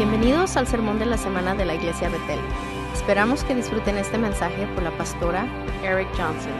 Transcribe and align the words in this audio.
Bienvenidos 0.00 0.56
al 0.56 0.66
sermón 0.66 0.98
de 0.98 1.04
la 1.04 1.18
semana 1.18 1.54
de 1.54 1.66
la 1.66 1.74
Iglesia 1.74 2.08
Betel. 2.08 2.40
Esperamos 2.94 3.44
que 3.44 3.54
disfruten 3.54 3.98
este 3.98 4.16
mensaje 4.16 4.66
por 4.68 4.82
la 4.82 4.90
pastora 4.92 5.44
Eric 5.82 6.08
Johnson. 6.16 6.54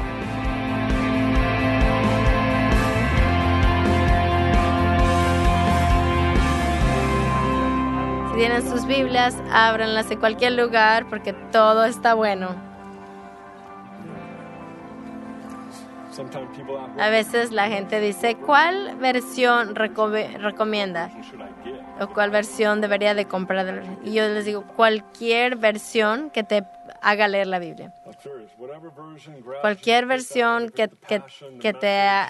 Si 8.28 8.36
tienen 8.36 8.68
sus 8.68 8.84
Biblias, 8.84 9.34
ábranlas 9.50 10.10
en 10.10 10.20
cualquier 10.20 10.52
lugar 10.52 11.08
porque 11.08 11.32
todo 11.32 11.86
está 11.86 12.12
bueno. 12.12 12.69
A 16.98 17.08
veces 17.10 17.50
la 17.52 17.68
gente 17.68 18.00
dice, 18.00 18.36
¿cuál 18.36 18.96
versión 18.96 19.74
recomienda? 19.74 21.10
¿O 22.00 22.08
cuál 22.08 22.30
versión 22.30 22.80
debería 22.80 23.14
de 23.14 23.26
comprar? 23.26 23.82
Y 24.04 24.12
yo 24.14 24.28
les 24.28 24.44
digo, 24.44 24.62
cualquier 24.66 25.56
versión 25.56 26.30
que 26.30 26.42
te 26.44 26.64
haga 27.02 27.28
leer 27.28 27.46
la 27.46 27.58
Biblia. 27.58 27.92
Cualquier 29.60 30.06
versión 30.06 30.70
que, 30.70 30.88
que, 31.08 31.22
que 31.60 31.72
te 31.74 32.22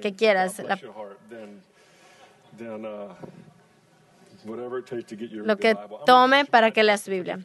que 0.00 0.14
quieras. 0.14 0.58
La- 0.60 0.76
Lo 5.44 5.56
que 5.56 5.76
tome 6.06 6.44
para 6.44 6.70
que 6.70 6.82
leas 6.82 7.02
su 7.02 7.10
Biblia. 7.10 7.38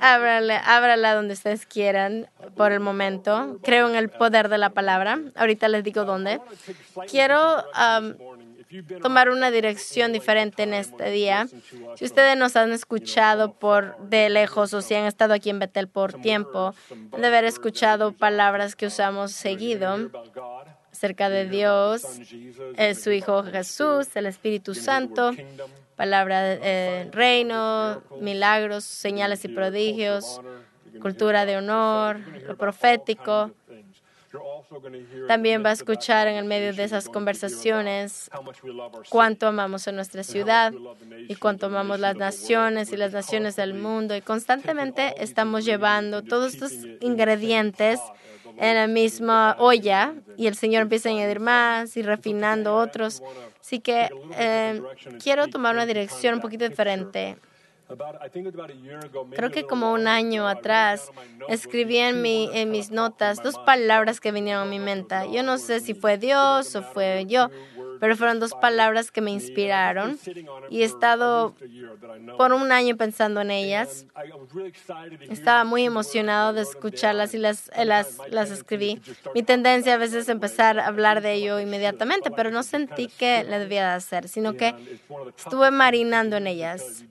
Ábrala, 0.00 0.58
ábrala 0.58 1.14
donde 1.14 1.34
ustedes 1.34 1.66
quieran 1.66 2.28
por 2.56 2.72
el 2.72 2.80
momento. 2.80 3.58
Creo 3.62 3.88
en 3.88 3.96
el 3.96 4.08
poder 4.08 4.48
de 4.48 4.58
la 4.58 4.70
palabra. 4.70 5.20
Ahorita 5.34 5.68
les 5.68 5.84
digo 5.84 6.04
dónde. 6.04 6.40
Quiero 7.10 7.56
um, 7.56 8.14
tomar 9.02 9.30
una 9.30 9.50
dirección 9.50 10.12
diferente 10.12 10.62
en 10.62 10.74
este 10.74 11.10
día. 11.10 11.48
Si 11.96 12.04
ustedes 12.04 12.36
nos 12.36 12.56
han 12.56 12.72
escuchado 12.72 13.52
por 13.52 13.96
de 13.98 14.28
lejos 14.28 14.74
o 14.74 14.82
si 14.82 14.94
han 14.94 15.04
estado 15.04 15.34
aquí 15.34 15.50
en 15.50 15.58
Betel 15.58 15.88
por 15.88 16.20
tiempo, 16.20 16.74
han 17.12 17.20
de 17.20 17.26
haber 17.26 17.44
escuchado 17.44 18.12
palabras 18.12 18.76
que 18.76 18.86
usamos 18.86 19.32
seguido 19.32 20.10
acerca 20.92 21.28
de 21.28 21.48
Dios, 21.48 22.02
eh, 22.76 22.94
su 22.94 23.10
Hijo 23.10 23.42
Jesús, 23.44 24.08
el 24.16 24.26
Espíritu 24.26 24.74
Santo, 24.74 25.30
palabra 25.96 26.54
eh, 26.54 27.08
reino, 27.12 28.02
milagros, 28.20 28.84
señales 28.84 29.44
y 29.44 29.48
prodigios, 29.48 30.40
cultura 31.00 31.46
de 31.46 31.56
honor, 31.56 32.18
lo 32.46 32.56
profético. 32.56 33.52
También 35.26 35.64
va 35.64 35.70
a 35.70 35.72
escuchar 35.72 36.28
en 36.28 36.36
el 36.36 36.44
medio 36.44 36.72
de 36.72 36.84
esas 36.84 37.08
conversaciones 37.08 38.30
cuánto 39.08 39.46
amamos 39.46 39.88
a 39.88 39.92
nuestra 39.92 40.22
ciudad 40.22 40.72
y 41.28 41.34
cuánto 41.36 41.66
amamos 41.66 42.00
las 42.00 42.16
naciones 42.16 42.92
y 42.92 42.96
las 42.96 43.12
naciones 43.12 43.56
del 43.56 43.74
mundo. 43.74 44.16
Y 44.16 44.20
constantemente 44.20 45.14
estamos 45.22 45.64
llevando 45.64 46.22
todos 46.22 46.54
estos 46.54 46.72
ingredientes 47.00 48.00
en 48.58 48.74
la 48.74 48.86
misma 48.86 49.56
olla 49.58 50.14
y 50.36 50.46
el 50.46 50.56
Señor 50.56 50.82
empieza 50.82 51.08
a 51.08 51.12
añadir 51.12 51.40
más 51.40 51.96
y 51.96 52.02
refinando 52.02 52.76
otros. 52.76 53.22
Así 53.60 53.80
que 53.80 54.08
eh, 54.36 54.82
quiero 55.22 55.48
tomar 55.48 55.74
una 55.74 55.86
dirección 55.86 56.34
un 56.34 56.40
poquito 56.40 56.68
diferente. 56.68 57.36
Creo 59.34 59.50
que 59.50 59.64
como 59.64 59.92
un 59.92 60.06
año 60.06 60.46
atrás 60.46 61.10
escribí 61.48 61.96
en, 61.98 62.20
mi, 62.20 62.50
en 62.52 62.70
mis 62.70 62.90
notas 62.90 63.42
dos 63.42 63.58
palabras 63.58 64.20
que 64.20 64.30
vinieron 64.30 64.62
a 64.62 64.70
mi 64.70 64.78
mente. 64.78 65.14
Yo 65.32 65.42
no 65.42 65.58
sé 65.58 65.80
si 65.80 65.94
fue 65.94 66.18
Dios 66.18 66.76
o 66.76 66.82
fue 66.82 67.24
yo, 67.26 67.48
pero 67.98 68.16
fueron 68.16 68.40
dos 68.40 68.52
palabras 68.54 69.10
que 69.10 69.20
me 69.20 69.30
inspiraron 69.30 70.18
y 70.70 70.82
he 70.82 70.84
estado 70.84 71.54
por 72.36 72.52
un 72.52 72.72
año 72.72 72.96
pensando 72.96 73.40
en 73.40 73.50
ellas. 73.50 74.06
Estaba 75.30 75.64
muy 75.64 75.84
emocionado 75.84 76.52
de 76.52 76.62
escucharlas 76.62 77.34
y 77.34 77.38
las, 77.38 77.70
las, 77.84 78.18
las 78.30 78.50
escribí. 78.50 79.00
Mi 79.34 79.42
tendencia 79.42 79.94
a 79.94 79.98
veces 79.98 80.24
es 80.24 80.28
empezar 80.28 80.78
a 80.78 80.86
hablar 80.86 81.22
de 81.22 81.34
ello 81.34 81.58
inmediatamente, 81.58 82.30
pero 82.30 82.50
no 82.50 82.62
sentí 82.62 83.08
que 83.08 83.44
le 83.44 83.58
debía 83.58 83.88
de 83.88 83.94
hacer, 83.94 84.28
sino 84.28 84.54
que 84.54 84.74
estuve 85.36 85.70
marinando 85.70 86.36
en 86.36 86.46
ellas. 86.46 87.04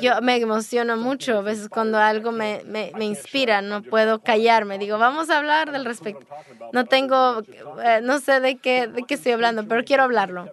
Yo 0.00 0.20
me 0.22 0.36
emociono 0.36 0.96
mucho 0.96 1.38
a 1.38 1.42
veces 1.42 1.68
cuando 1.68 1.98
algo 1.98 2.32
me, 2.32 2.62
me, 2.66 2.92
me 2.96 3.04
inspira, 3.04 3.62
no 3.62 3.82
puedo 3.82 4.20
callarme. 4.20 4.78
Digo, 4.78 4.98
vamos 4.98 5.30
a 5.30 5.38
hablar 5.38 5.72
del 5.72 5.84
respecto. 5.84 6.26
No 6.72 6.84
tengo, 6.84 7.42
eh, 7.82 8.00
no 8.02 8.20
sé 8.20 8.40
de 8.40 8.56
qué, 8.56 8.86
de 8.86 9.02
qué 9.04 9.14
estoy 9.14 9.32
hablando, 9.32 9.66
pero 9.66 9.84
quiero 9.84 10.02
hablarlo. 10.02 10.50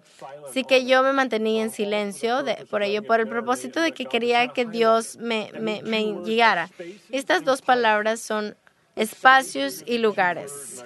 Así 0.48 0.64
que 0.64 0.86
yo 0.86 1.04
me 1.04 1.14
mantenía 1.14 1.64
en 1.64 1.72
silencio 1.72 2.44
de, 2.44 2.66
por 2.70 2.84
ello, 2.84 3.04
por 3.04 3.20
el 3.20 3.28
propósito 3.28 3.82
de 3.82 3.92
que 3.92 4.06
quería 4.06 4.48
que 4.50 4.66
Dios 4.66 5.18
me, 5.18 5.52
me, 5.60 5.82
me 5.84 6.22
guiara. 6.24 6.70
Estas 7.12 7.44
dos 7.44 7.62
palabras 7.62 8.20
son 8.20 8.56
espacios 8.96 9.84
y 9.86 9.98
lugares. 9.98 10.84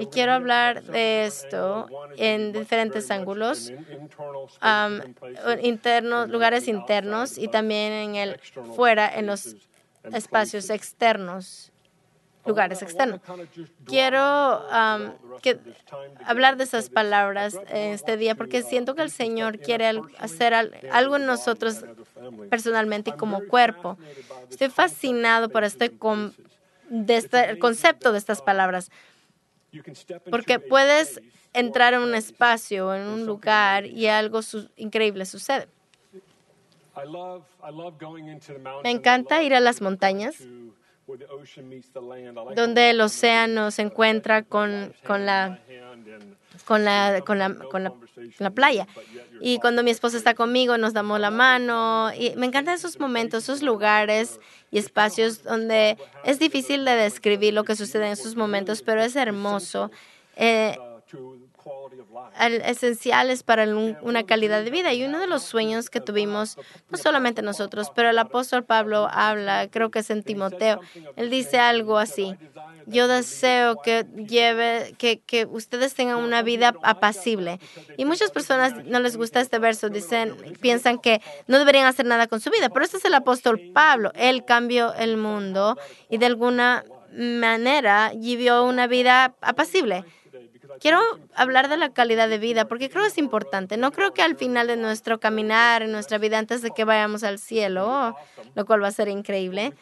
Y 0.00 0.06
quiero 0.06 0.32
hablar 0.32 0.82
de 0.82 1.26
esto 1.26 1.88
en 2.16 2.52
diferentes 2.52 3.10
ángulos, 3.10 3.72
internos, 5.62 6.28
lugares 6.30 6.68
internos 6.68 7.38
y 7.38 7.48
también 7.48 7.92
en 7.92 8.14
el 8.16 8.40
fuera, 8.74 9.08
en 9.14 9.26
los 9.26 9.56
espacios 10.12 10.70
externos, 10.70 11.72
lugares 12.46 12.82
externos. 12.82 13.20
Quiero 13.84 14.60
um, 14.68 15.12
que, 15.42 15.58
hablar 16.24 16.56
de 16.56 16.64
esas 16.64 16.88
palabras 16.90 17.56
este 17.68 18.16
día 18.16 18.34
porque 18.34 18.62
siento 18.62 18.94
que 18.94 19.02
el 19.02 19.10
Señor 19.10 19.58
quiere 19.58 19.90
hacer 20.18 20.54
al- 20.54 20.72
algo 20.92 21.16
en 21.16 21.26
nosotros 21.26 21.84
personalmente 22.50 23.10
y 23.10 23.12
como 23.14 23.44
cuerpo. 23.46 23.98
Estoy 24.50 24.68
fascinado 24.70 25.48
por 25.48 25.64
este, 25.64 25.90
con- 25.90 26.34
de 26.88 27.16
este 27.16 27.50
el 27.50 27.58
concepto 27.58 28.12
de 28.12 28.18
estas 28.18 28.42
palabras 28.42 28.90
porque 30.30 30.58
puedes 30.60 31.20
entrar 31.52 31.94
en 31.94 32.00
un 32.00 32.14
espacio, 32.14 32.94
en 32.94 33.06
un 33.08 33.26
lugar 33.26 33.86
y 33.86 34.06
algo 34.06 34.42
su- 34.42 34.70
increíble 34.76 35.26
sucede. 35.26 35.68
Me 38.82 38.90
encanta 38.90 39.42
ir 39.42 39.54
a 39.54 39.60
las 39.60 39.80
montañas 39.82 40.36
donde 42.56 42.90
el 42.90 43.00
océano 43.00 43.70
se 43.70 43.82
encuentra 43.82 44.42
con, 44.42 44.92
con 45.06 45.24
la 45.26 45.58
con 46.64 46.84
la, 46.84 47.20
con 47.24 47.38
la, 47.38 47.54
con 47.54 47.84
la, 47.84 47.90
con 47.90 48.00
la 48.38 48.50
playa. 48.50 48.88
Y 49.40 49.58
cuando 49.60 49.82
mi 49.84 49.90
esposa 49.90 50.16
está 50.16 50.34
conmigo, 50.34 50.78
nos 50.78 50.94
damos 50.94 51.20
la 51.20 51.30
mano. 51.30 52.10
Y 52.18 52.34
me 52.36 52.46
encantan 52.46 52.74
esos 52.74 52.98
momentos, 52.98 53.44
esos 53.44 53.62
lugares 53.62 54.40
y 54.72 54.78
espacios 54.78 55.42
donde 55.44 55.96
es 56.24 56.38
difícil 56.40 56.84
de 56.84 56.92
describir 56.92 57.54
lo 57.54 57.62
que 57.64 57.76
sucede 57.76 58.06
en 58.06 58.12
esos 58.12 58.34
momentos, 58.34 58.82
pero 58.82 59.02
es 59.02 59.14
hermoso. 59.16 59.90
Eh, 60.34 60.76
al- 60.80 61.02
esenciales 62.64 63.42
para 63.42 63.64
un- 63.64 63.96
una 64.02 64.24
calidad 64.24 64.62
de 64.62 64.70
vida. 64.70 64.92
Y 64.92 65.04
uno 65.04 65.18
de 65.18 65.26
los 65.26 65.42
sueños 65.42 65.90
que 65.90 66.00
tuvimos, 66.00 66.56
no 66.90 66.98
solamente 66.98 67.42
nosotros, 67.42 67.90
pero 67.94 68.10
el 68.10 68.18
apóstol 68.18 68.64
Pablo 68.64 69.08
habla, 69.10 69.68
creo 69.70 69.90
que 69.90 70.00
es 70.00 70.10
en 70.10 70.22
Timoteo, 70.22 70.80
él 71.16 71.30
dice 71.30 71.58
algo 71.58 71.98
así. 71.98 72.34
Yo 72.86 73.08
deseo 73.08 73.82
que 73.82 74.06
lleve, 74.16 74.94
que, 74.98 75.18
que 75.20 75.44
ustedes 75.46 75.94
tengan 75.94 76.18
una 76.18 76.42
vida 76.42 76.74
apacible. 76.82 77.58
Y 77.96 78.04
muchas 78.04 78.30
personas 78.30 78.84
no 78.84 79.00
les 79.00 79.16
gusta 79.16 79.40
este 79.40 79.58
verso, 79.58 79.88
dicen, 79.88 80.36
piensan 80.60 80.98
que 80.98 81.20
no 81.48 81.58
deberían 81.58 81.86
hacer 81.86 82.06
nada 82.06 82.26
con 82.28 82.40
su 82.40 82.50
vida. 82.50 82.68
Pero 82.68 82.84
este 82.84 82.98
es 82.98 83.04
el 83.04 83.14
apóstol 83.14 83.60
Pablo. 83.74 84.12
Él 84.14 84.44
cambió 84.44 84.94
el 84.94 85.16
mundo 85.16 85.76
y 86.08 86.18
de 86.18 86.26
alguna 86.26 86.84
manera 87.12 88.12
vivió 88.14 88.64
una 88.64 88.86
vida 88.86 89.34
apacible. 89.40 90.04
Quiero 90.80 91.00
hablar 91.34 91.68
de 91.68 91.76
la 91.76 91.90
calidad 91.90 92.28
de 92.28 92.38
vida 92.38 92.66
porque 92.66 92.90
creo 92.90 93.02
que 93.02 93.08
es 93.08 93.18
importante. 93.18 93.76
No 93.76 93.92
creo 93.92 94.12
que 94.12 94.22
al 94.22 94.36
final 94.36 94.66
de 94.66 94.76
nuestro 94.76 95.20
caminar, 95.20 95.82
en 95.82 95.92
nuestra 95.92 96.18
vida, 96.18 96.38
antes 96.38 96.62
de 96.62 96.70
que 96.70 96.84
vayamos 96.84 97.22
al 97.24 97.38
cielo, 97.38 98.16
lo 98.54 98.66
cual 98.66 98.82
va 98.82 98.88
a 98.88 98.92
ser 98.92 99.08
increíble, 99.08 99.72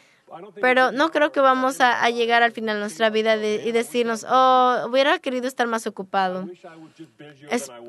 pero 0.59 0.91
no 0.91 1.11
creo 1.11 1.31
que 1.31 1.39
vamos 1.39 1.79
a, 1.81 2.09
llegar 2.09 2.41
al 2.43 2.51
final 2.51 2.77
de 2.77 2.79
nuestra 2.81 3.09
vida 3.09 3.35
y 3.37 3.71
decirnos, 3.71 4.25
oh, 4.27 4.85
hubiera 4.89 5.19
querido 5.19 5.47
estar 5.47 5.67
más 5.67 5.85
ocupado. 5.85 6.49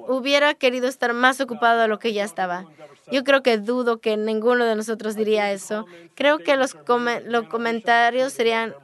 Hubiera 0.06 0.54
querido 0.54 0.86
estar 0.86 1.12
más 1.14 1.40
ocupado 1.40 1.80
de 1.80 1.88
lo 1.88 1.98
que 1.98 2.12
ya 2.12 2.24
estaba. 2.24 2.66
Yo 3.10 3.24
creo 3.24 3.42
que 3.42 3.58
dudo 3.58 3.98
que 4.00 4.16
ninguno 4.16 4.64
de 4.64 4.76
nosotros 4.76 5.16
diría 5.16 5.50
eso. 5.52 5.86
Creo 6.14 6.38
que 6.38 6.56
los, 6.56 6.74
come- 6.74 7.22
los 7.22 7.48
comentarios 7.48 8.32
serían, 8.32 8.74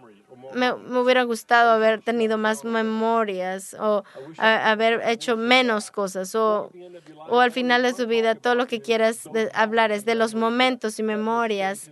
me, 0.54 0.72
hubiera 0.72 1.22
gustado 1.24 1.70
haber 1.70 2.00
tenido 2.00 2.38
más 2.38 2.64
memorias 2.64 3.74
o 3.78 4.04
haber 4.38 5.00
hecho 5.08 5.36
menos 5.36 5.90
cosas 5.90 6.34
o, 6.34 6.70
o 7.28 7.40
al 7.40 7.52
final 7.52 7.82
de 7.82 7.94
su 7.94 8.06
vida 8.06 8.34
todo 8.34 8.54
lo 8.54 8.66
que 8.66 8.80
quieras 8.80 9.28
hablar 9.54 9.92
es 9.92 10.04
de 10.04 10.14
los 10.14 10.34
momentos 10.34 10.98
y 10.98 11.02
memorias, 11.02 11.90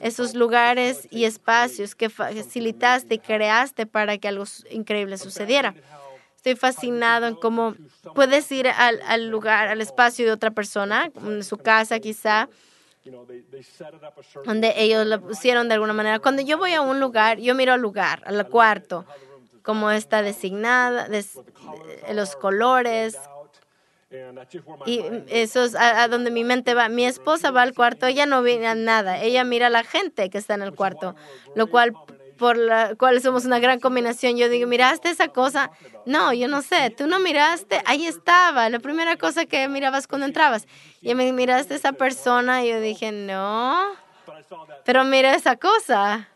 esos 0.00 0.34
lugares 0.34 1.08
y 1.10 1.24
espacios 1.24 1.94
que 1.94 2.08
facilitaste 2.08 3.14
y 3.14 3.18
creaste 3.18 3.86
para 3.86 4.18
que 4.18 4.28
algo 4.28 4.44
increíble 4.70 5.18
sucediera. 5.18 5.74
estoy 6.36 6.56
fascinado 6.56 7.26
en 7.26 7.34
cómo 7.34 7.74
puedes 8.14 8.50
ir 8.52 8.68
al, 8.68 9.00
al 9.06 9.28
lugar, 9.28 9.68
al 9.68 9.80
espacio 9.80 10.24
de 10.26 10.32
otra 10.32 10.50
persona, 10.52 11.10
en 11.24 11.42
su 11.42 11.56
casa 11.58 11.98
quizá, 11.98 12.48
donde 14.44 14.74
ellos 14.76 15.06
lo 15.06 15.20
pusieron 15.20 15.68
de 15.68 15.74
alguna 15.74 15.92
manera. 15.92 16.18
Cuando 16.18 16.42
yo 16.42 16.58
voy 16.58 16.72
a 16.72 16.80
un 16.80 17.00
lugar, 17.00 17.38
yo 17.38 17.54
miro 17.54 17.72
al 17.72 17.80
lugar, 17.80 18.22
al 18.24 18.48
cuarto, 18.48 19.04
cómo 19.62 19.90
está 19.90 20.22
designada, 20.22 21.08
des, 21.08 21.38
los 22.12 22.36
colores. 22.36 23.18
Y 24.86 25.02
eso 25.28 25.64
es 25.64 25.74
a, 25.74 26.04
a, 26.04 26.08
donde 26.08 26.30
mi 26.30 26.44
mente 26.44 26.74
va. 26.74 26.88
Mi 26.88 27.04
esposa 27.04 27.50
va 27.50 27.62
al 27.62 27.74
cuarto, 27.74 28.06
ella 28.06 28.24
no 28.26 28.40
mira 28.42 28.74
nada, 28.74 29.20
ella 29.20 29.44
mira 29.44 29.66
a 29.66 29.70
la 29.70 29.84
gente 29.84 30.30
que 30.30 30.38
está 30.38 30.54
en 30.54 30.62
el 30.62 30.74
cuarto, 30.74 31.16
lo 31.54 31.66
cual 31.66 31.92
por 32.38 32.56
la 32.56 32.94
cual 32.94 33.20
somos 33.20 33.44
una 33.44 33.58
gran 33.58 33.80
combinación. 33.80 34.36
Yo 34.36 34.48
digo, 34.48 34.66
¿miraste 34.66 35.10
esa 35.10 35.28
cosa? 35.28 35.70
No, 36.04 36.32
yo 36.32 36.48
no 36.48 36.62
sé. 36.62 36.90
¿Tú 36.90 37.06
no 37.06 37.18
miraste? 37.18 37.80
Ahí 37.86 38.06
estaba, 38.06 38.68
la 38.68 38.78
primera 38.78 39.16
cosa 39.16 39.46
que 39.46 39.68
mirabas 39.68 40.06
cuando 40.06 40.26
entrabas. 40.26 40.66
Y 41.00 41.14
me 41.14 41.32
miraste 41.32 41.74
esa 41.74 41.92
persona 41.92 42.64
y 42.64 42.70
yo 42.70 42.80
dije, 42.80 43.12
no. 43.12 43.92
Pero 44.84 45.04
mira 45.04 45.34
esa 45.34 45.56
cosa. 45.56 46.28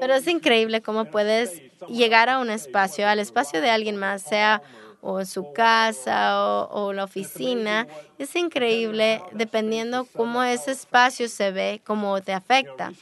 Pero 0.00 0.14
es 0.14 0.26
increíble 0.26 0.82
cómo 0.82 1.06
puedes 1.06 1.62
llegar 1.88 2.28
a 2.28 2.38
un 2.38 2.50
espacio, 2.50 3.08
al 3.08 3.18
espacio 3.18 3.60
de 3.60 3.70
alguien 3.70 3.96
más, 3.96 4.22
sea 4.22 4.62
o 5.04 5.20
en 5.20 5.26
su 5.26 5.52
casa 5.52 6.66
o, 6.70 6.92
la 6.92 7.04
oficina. 7.04 7.86
Es 8.18 8.34
increíble 8.36 9.20
dependiendo 9.32 10.06
cómo 10.16 10.42
ese 10.42 10.70
espacio 10.70 11.28
se 11.28 11.50
ve, 11.50 11.82
cómo 11.84 12.20
te 12.22 12.32
afecta. 12.32 12.92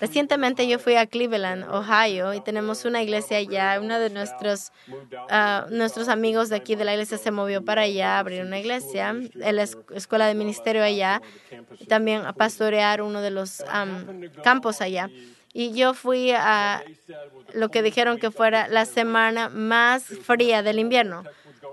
Recientemente 0.00 0.68
yo 0.68 0.78
fui 0.78 0.94
a 0.94 1.06
Cleveland, 1.06 1.64
Ohio, 1.68 2.32
y 2.34 2.40
tenemos 2.40 2.84
una 2.84 3.02
iglesia 3.02 3.38
allá. 3.38 3.80
Uno 3.80 3.98
de 3.98 4.10
nuestros, 4.10 4.70
uh, 4.88 5.68
nuestros 5.70 6.08
amigos 6.08 6.50
de 6.50 6.56
aquí 6.56 6.76
de 6.76 6.84
la 6.84 6.92
iglesia 6.92 7.18
se 7.18 7.30
movió 7.32 7.64
para 7.64 7.82
allá 7.82 8.16
a 8.16 8.18
abrir 8.20 8.42
una 8.42 8.58
iglesia, 8.58 9.14
la 9.34 9.62
escuela 9.62 10.26
de 10.26 10.34
ministerio 10.34 10.84
allá, 10.84 11.20
también 11.88 12.24
a 12.24 12.32
pastorear 12.32 13.02
uno 13.02 13.20
de 13.20 13.30
los 13.30 13.60
um, 13.60 14.28
campos 14.42 14.80
allá. 14.80 15.10
Y 15.52 15.72
yo 15.72 15.94
fui 15.94 16.30
a 16.30 16.84
lo 17.54 17.70
que 17.70 17.82
dijeron 17.82 18.18
que 18.18 18.30
fuera 18.30 18.68
la 18.68 18.84
semana 18.84 19.48
más 19.48 20.04
fría 20.04 20.62
del 20.62 20.78
invierno, 20.78 21.24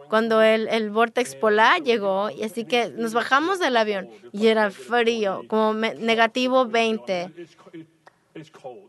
cuando 0.09 0.41
el, 0.41 0.67
el 0.69 0.89
vortex 0.89 1.35
polar 1.35 1.81
llegó, 1.83 2.29
y 2.29 2.43
así 2.43 2.65
que 2.65 2.89
nos 2.89 3.13
bajamos 3.13 3.59
del 3.59 3.77
avión 3.77 4.09
y 4.31 4.47
era 4.47 4.71
frío, 4.71 5.43
como 5.47 5.73
negativo 5.73 6.65
20. 6.65 7.31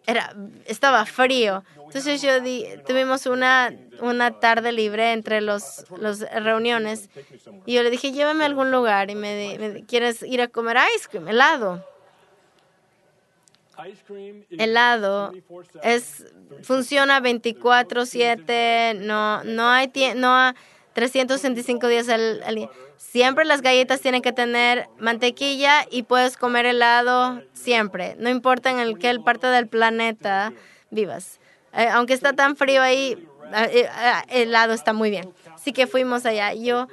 Era, 0.07 0.35
estaba 0.67 1.07
frío. 1.07 1.65
Entonces 1.87 2.21
yo 2.21 2.41
di, 2.41 2.67
tuvimos 2.87 3.25
una, 3.27 3.75
una 4.01 4.39
tarde 4.39 4.73
libre 4.73 5.13
entre 5.13 5.41
los, 5.41 5.87
los 5.99 6.21
reuniones 6.21 7.09
y 7.65 7.75
yo 7.75 7.83
le 7.83 7.91
dije, 7.91 8.13
llévame 8.13 8.45
a 8.45 8.47
algún 8.47 8.71
lugar 8.71 9.11
y 9.11 9.15
me, 9.15 9.57
me 9.59 9.85
¿quieres 9.87 10.23
ir 10.23 10.43
a 10.43 10.49
comer 10.49 10.77
ice 10.95 11.09
cream, 11.09 11.29
helado? 11.29 11.83
helado 14.59 15.33
es 15.83 16.25
funciona 16.63 17.21
24/7, 17.21 18.99
no 18.99 19.45
no 19.45 19.69
hay 19.69 19.91
no 20.17 20.53
365 20.99 21.87
días 21.87 22.09
al, 22.09 22.43
al, 22.43 22.69
Siempre 22.97 23.45
las 23.45 23.63
galletas 23.63 24.01
tienen 24.01 24.21
que 24.21 24.33
tener 24.33 24.89
mantequilla 24.99 25.87
y 25.89 26.03
puedes 26.03 26.37
comer 26.37 26.67
helado 26.67 27.41
siempre, 27.53 28.17
no 28.19 28.29
importa 28.29 28.73
en 28.73 28.81
el 28.81 28.99
qué 28.99 29.17
parte 29.21 29.47
del 29.47 29.69
planeta 29.69 30.53
vivas. 30.91 31.39
Eh, 31.73 31.87
aunque 31.93 32.15
está 32.15 32.33
tan 32.33 32.57
frío 32.57 32.83
ahí, 32.83 33.17
eh, 33.55 33.87
eh, 33.87 34.43
helado 34.43 34.73
está 34.73 34.93
muy 34.93 35.11
bien. 35.11 35.33
Así 35.59 35.73
que 35.73 35.89
fuimos 35.89 36.25
allá. 36.25 36.55
Yo 36.55 36.87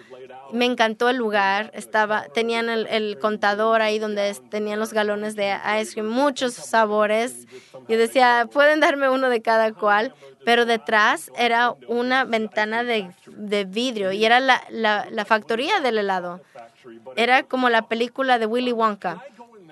me 0.52 0.66
encantó 0.66 1.08
el 1.10 1.18
lugar. 1.18 1.70
Estaba, 1.76 2.24
tenían 2.34 2.68
el, 2.68 3.20
contador 3.20 3.84
ahí 3.84 4.00
donde 4.00 4.36
tenían 4.50 4.80
los 4.80 4.92
galones 4.92 5.36
de 5.36 5.56
ice 5.80 5.94
cream, 5.94 6.08
muchos 6.08 6.54
sabores. 6.54 7.46
Yo 7.88 7.98
decía, 7.98 8.50
pueden 8.52 8.80
darme 8.80 9.08
uno 9.10 9.30
de 9.30 9.44
cada 9.44 9.72
cual, 9.72 10.16
pero 10.46 10.66
detrás 10.66 11.32
era 11.38 11.76
una 11.88 12.26
ventana 12.26 12.84
de, 12.84 13.12
de 13.28 13.66
vidrio 13.66 14.12
y 14.12 14.26
era 14.26 14.40
la, 14.40 14.64
la, 14.70 15.06
la, 15.12 15.26
factoría 15.26 15.80
del 15.80 16.00
helado. 16.00 16.42
Era 17.16 17.44
como 17.44 17.70
la 17.70 17.88
película 17.88 18.40
de 18.40 18.48
Willy 18.48 18.72
Wonka. 18.72 19.24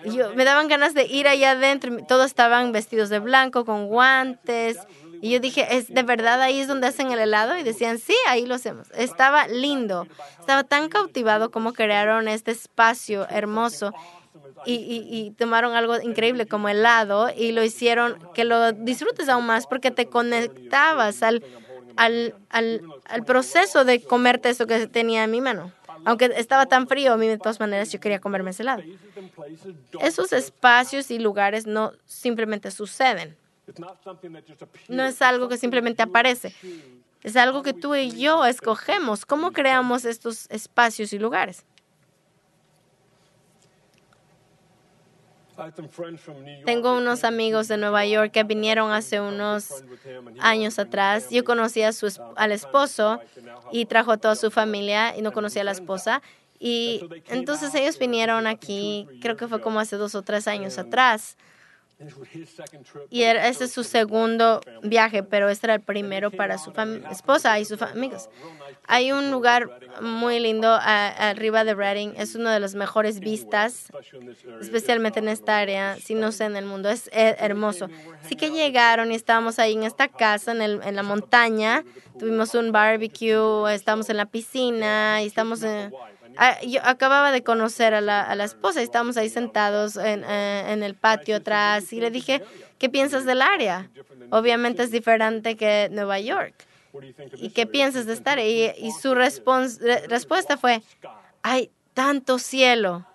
Yo, 0.05 0.35
me 0.35 0.45
daban 0.45 0.67
ganas 0.67 0.93
de 0.93 1.05
ir 1.05 1.27
allá 1.27 1.51
adentro. 1.51 1.97
Todos 2.07 2.27
estaban 2.27 2.71
vestidos 2.71 3.09
de 3.09 3.19
blanco, 3.19 3.65
con 3.65 3.87
guantes. 3.87 4.77
Y 5.23 5.29
yo 5.29 5.39
dije, 5.39 5.77
¿es 5.77 5.87
de 5.87 6.03
verdad 6.03 6.41
ahí 6.41 6.59
es 6.59 6.67
donde 6.67 6.87
hacen 6.87 7.09
el 7.09 7.17
helado? 7.17 7.57
Y 7.57 7.63
decían, 7.63 7.97
sí, 7.97 8.13
ahí 8.27 8.45
lo 8.45 8.55
hacemos. 8.55 8.89
Estaba 8.93 9.47
lindo. 9.47 10.05
Estaba 10.37 10.65
tan 10.65 10.89
cautivado 10.89 11.49
como 11.49 11.71
crearon 11.71 12.27
este 12.27 12.51
espacio 12.51 13.25
hermoso. 13.29 13.93
Y, 14.65 15.07
y, 15.09 15.31
tomaron 15.31 15.75
algo 15.75 15.97
increíble 16.01 16.45
como 16.45 16.67
helado 16.67 17.29
y 17.33 17.53
lo 17.53 17.63
hicieron 17.63 18.19
que 18.33 18.43
lo 18.43 18.73
disfrutes 18.73 19.29
aún 19.29 19.45
más 19.45 19.65
porque 19.65 19.91
te 19.91 20.07
conectabas 20.07 21.23
al, 21.23 21.41
al, 21.95 22.35
al, 22.49 22.81
al 23.05 23.23
proceso 23.23 23.85
de 23.85 24.03
comerte 24.03 24.49
eso 24.49 24.67
que 24.67 24.87
tenía 24.87 25.23
en 25.23 25.31
mi 25.31 25.39
mano. 25.39 25.71
Aunque 26.03 26.33
estaba 26.35 26.65
tan 26.65 26.85
frío, 26.85 27.13
a 27.13 27.17
mí 27.17 27.27
de 27.27 27.37
todas 27.37 27.61
maneras 27.61 27.89
yo 27.93 28.01
quería 28.01 28.19
comerme 28.19 28.51
ese 28.51 28.63
helado. 28.63 28.83
Esos 30.01 30.33
espacios 30.33 31.11
y 31.11 31.19
lugares 31.19 31.65
no 31.65 31.93
simplemente 32.05 32.71
suceden. 32.71 33.37
No 34.89 35.03
es 35.05 35.21
algo 35.21 35.47
que 35.47 35.57
simplemente 35.57 36.03
aparece. 36.03 36.53
Es 37.21 37.35
algo 37.37 37.63
que 37.63 37.73
tú 37.73 37.95
y 37.95 38.11
yo 38.11 38.45
escogemos. 38.45 39.25
¿Cómo 39.25 39.51
creamos 39.51 40.03
estos 40.05 40.49
espacios 40.49 41.13
y 41.13 41.19
lugares? 41.19 41.65
Tengo 46.65 46.97
unos 46.97 47.23
amigos 47.23 47.67
de 47.67 47.77
Nueva 47.77 48.05
York 48.05 48.31
que 48.31 48.43
vinieron 48.43 48.91
hace 48.91 49.21
unos 49.21 49.83
años 50.39 50.79
atrás. 50.79 51.29
Yo 51.29 51.43
conocí 51.43 51.83
a 51.83 51.93
su, 51.93 52.11
al 52.35 52.51
esposo 52.51 53.21
y 53.71 53.85
trajo 53.85 54.11
a 54.11 54.17
toda 54.17 54.35
su 54.35 54.49
familia 54.49 55.15
y 55.15 55.21
no 55.21 55.31
conocía 55.31 55.61
a 55.61 55.65
la 55.65 55.71
esposa. 55.71 56.21
Y 56.59 57.07
entonces 57.27 57.73
ellos 57.75 57.99
vinieron 57.99 58.47
aquí, 58.47 59.07
creo 59.21 59.35
que 59.35 59.47
fue 59.47 59.61
como 59.61 59.79
hace 59.79 59.95
dos 59.95 60.15
o 60.15 60.21
tres 60.23 60.47
años 60.47 60.77
atrás. 60.77 61.37
Y 63.09 63.23
ese 63.23 63.65
es 63.65 63.71
su 63.71 63.83
segundo 63.83 64.61
viaje, 64.81 65.23
pero 65.23 65.49
este 65.49 65.67
era 65.67 65.75
el 65.75 65.81
primero 65.81 66.31
para 66.31 66.57
su 66.57 66.73
esposa 67.11 67.59
y 67.59 67.65
sus 67.65 67.81
amigos. 67.81 68.29
Hay 68.87 69.11
un 69.11 69.31
lugar 69.31 69.69
muy 70.01 70.39
lindo 70.39 70.71
arriba 70.71 71.63
de 71.63 71.73
Reading, 71.73 72.13
es 72.17 72.35
uno 72.35 72.49
de 72.49 72.59
las 72.59 72.75
mejores 72.75 73.19
vistas, 73.19 73.87
especialmente 74.61 75.19
en 75.19 75.29
esta 75.29 75.57
área, 75.57 75.97
si 75.97 76.15
no 76.15 76.31
sé 76.31 76.45
en 76.45 76.55
el 76.55 76.65
mundo, 76.65 76.89
es 76.89 77.09
hermoso. 77.13 77.89
Así 78.23 78.35
que 78.35 78.49
llegaron 78.51 79.11
y 79.11 79.15
estábamos 79.15 79.59
ahí 79.59 79.73
en 79.73 79.83
esta 79.83 80.07
casa, 80.07 80.51
en, 80.51 80.61
el, 80.61 80.81
en 80.83 80.95
la 80.95 81.03
montaña, 81.03 81.83
tuvimos 82.19 82.55
un 82.55 82.71
barbecue, 82.71 83.73
estamos 83.73 84.09
en 84.09 84.17
la 84.17 84.25
piscina 84.25 85.21
y 85.21 85.27
estamos 85.27 85.63
en 85.63 85.93
Ah, 86.37 86.59
yo 86.61 86.79
acababa 86.83 87.31
de 87.31 87.43
conocer 87.43 87.93
a 87.93 88.01
la, 88.01 88.43
esposa 88.43 88.81
y 88.81 88.83
estábamos 88.83 89.17
ahí 89.17 89.29
sentados 89.29 89.95
en, 89.97 90.23
eh, 90.23 90.71
en, 90.71 90.83
el 90.83 90.95
patio 90.95 91.37
atrás 91.37 91.93
y 91.93 91.99
le 91.99 92.11
dije, 92.11 92.43
¿qué 92.79 92.89
piensas 92.89 93.25
del 93.25 93.41
área? 93.41 93.89
Obviamente 94.29 94.83
es 94.83 94.91
diferente 94.91 95.55
que 95.55 95.89
Nueva 95.91 96.19
York. 96.19 96.53
¿Y 97.37 97.49
qué 97.49 97.65
piensas 97.65 98.05
de 98.05 98.13
estar? 98.13 98.39
Y, 98.39 98.71
y 98.77 98.91
su 98.91 99.15
respuesta 99.15 100.57
fue, 100.57 100.83
hay 101.41 101.71
tanto 101.93 102.37
cielo. 102.39 103.05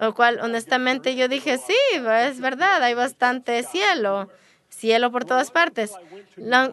Lo 0.00 0.14
cual, 0.14 0.40
honestamente, 0.40 1.14
yo 1.14 1.28
dije, 1.28 1.58
sí, 1.58 1.76
es 1.94 2.40
verdad, 2.40 2.82
hay 2.82 2.94
bastante 2.94 3.62
cielo, 3.62 4.28
cielo 4.68 5.10
por 5.10 5.24
todas 5.24 5.50
partes. 5.50 5.92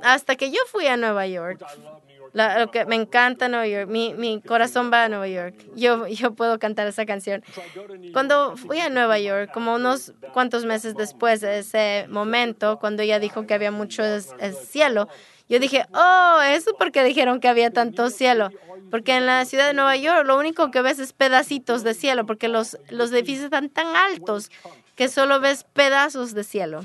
hasta 0.03 0.35
que 0.35 0.51
yo 0.51 0.59
fui 0.71 0.87
a 0.87 0.97
Nueva 0.97 1.27
York, 1.27 1.63
lo 2.37 2.71
que 2.71 2.85
me 2.85 2.95
encanta 2.95 3.47
Nueva 3.47 3.67
York, 3.67 3.89
mi, 3.89 4.13
mi 4.13 4.41
corazón 4.41 4.91
va 4.91 5.05
a 5.05 5.09
Nueva 5.09 5.27
York. 5.27 5.55
Yo, 5.75 6.07
yo 6.07 6.33
puedo 6.33 6.59
cantar 6.59 6.87
esa 6.87 7.05
canción. 7.05 7.43
Cuando 8.13 8.55
fui 8.55 8.79
a 8.79 8.89
Nueva 8.89 9.19
York, 9.19 9.51
como 9.53 9.75
unos 9.75 10.13
cuantos 10.33 10.65
meses 10.65 10.95
después 10.95 11.41
de 11.41 11.59
ese 11.59 12.05
momento, 12.09 12.79
cuando 12.79 13.03
ella 13.03 13.19
dijo 13.19 13.45
que 13.45 13.53
había 13.53 13.71
mucho 13.71 14.03
cielo, 14.63 15.07
yo 15.49 15.59
dije, 15.59 15.85
oh, 15.93 16.39
eso 16.43 16.71
porque 16.77 17.03
dijeron 17.03 17.39
que 17.39 17.47
había 17.47 17.71
tanto 17.71 18.09
cielo. 18.09 18.49
Porque 18.91 19.15
en 19.15 19.25
la 19.25 19.43
ciudad 19.45 19.67
de 19.67 19.73
Nueva 19.73 19.97
York 19.97 20.25
lo 20.25 20.37
único 20.37 20.71
que 20.71 20.81
ves 20.81 20.99
es 20.99 21.13
pedacitos 21.13 21.83
de 21.83 21.93
cielo, 21.93 22.25
porque 22.25 22.47
los, 22.47 22.77
los 22.89 23.11
edificios 23.11 23.45
están 23.45 23.69
tan 23.69 23.95
altos 23.95 24.49
que 24.95 25.09
solo 25.09 25.39
ves 25.39 25.65
pedazos 25.73 26.33
de 26.33 26.43
cielo. 26.43 26.81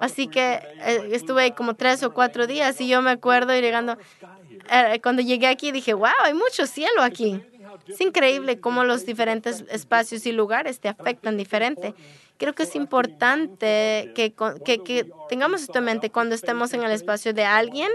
Así 0.00 0.28
que 0.28 0.60
eh, 0.84 1.08
estuve 1.12 1.42
ahí 1.42 1.52
como 1.52 1.74
tres 1.74 2.02
o 2.02 2.12
cuatro 2.12 2.46
días 2.46 2.80
y 2.80 2.88
yo 2.88 3.02
me 3.02 3.10
acuerdo 3.10 3.52
llegando, 3.54 3.98
eh, 4.70 5.00
cuando 5.02 5.22
llegué 5.22 5.46
aquí 5.46 5.72
dije, 5.72 5.94
wow, 5.94 6.08
hay 6.24 6.34
mucho 6.34 6.66
cielo 6.66 7.02
aquí. 7.02 7.40
Es 7.88 8.00
increíble 8.00 8.60
cómo 8.60 8.84
los 8.84 9.06
diferentes 9.06 9.64
espacios 9.70 10.26
y 10.26 10.32
lugares 10.32 10.80
te 10.80 10.88
afectan 10.88 11.36
diferente. 11.36 11.94
creo 12.38 12.54
que 12.54 12.64
es 12.64 12.74
importante 12.74 14.12
que, 14.14 14.34
que, 14.64 14.78
que 14.82 15.10
tengamos 15.28 15.62
esto 15.62 15.78
en 15.78 15.84
mente 15.84 16.10
cuando 16.10 16.34
estemos 16.34 16.72
en 16.74 16.82
el 16.82 16.90
espacio 16.90 17.32
de 17.32 17.44
alguien 17.44 17.90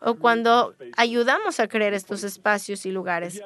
o 0.00 0.14
cuando 0.14 0.74
ayudamos 0.96 1.58
a 1.60 1.66
crear 1.66 1.94
estos 1.94 2.22
espacios 2.22 2.86
y 2.86 2.92
lugares. 2.92 3.42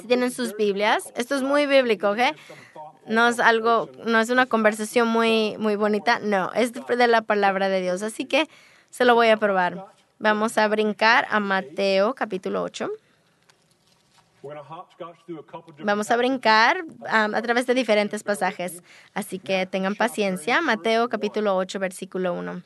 Si 0.00 0.06
tienen 0.06 0.30
sus 0.30 0.56
Biblias, 0.56 1.12
esto 1.16 1.34
es 1.34 1.42
muy 1.42 1.66
bíblico, 1.66 2.10
¿ok? 2.10 2.18
No 3.06 3.28
es 3.28 3.40
algo, 3.40 3.90
no 4.04 4.20
es 4.20 4.30
una 4.30 4.46
conversación 4.46 5.08
muy, 5.08 5.56
muy 5.58 5.76
bonita, 5.76 6.18
no, 6.20 6.52
es 6.52 6.72
de 6.72 7.06
la 7.06 7.22
palabra 7.22 7.68
de 7.68 7.80
Dios. 7.80 8.02
Así 8.02 8.24
que 8.24 8.48
se 8.90 9.04
lo 9.04 9.14
voy 9.14 9.28
a 9.28 9.36
probar. 9.36 9.95
Vamos 10.18 10.56
a 10.56 10.66
brincar 10.68 11.26
a 11.30 11.40
Mateo 11.40 12.14
capítulo 12.14 12.62
8. 12.62 12.90
Vamos 15.80 16.10
a 16.10 16.16
brincar 16.16 16.84
um, 16.84 17.34
a 17.34 17.42
través 17.42 17.66
de 17.66 17.74
diferentes 17.74 18.22
pasajes, 18.22 18.82
así 19.12 19.38
que 19.38 19.66
tengan 19.66 19.94
paciencia. 19.94 20.60
Mateo 20.60 21.08
capítulo 21.08 21.56
8, 21.56 21.78
versículo 21.78 22.32
1. 22.34 22.62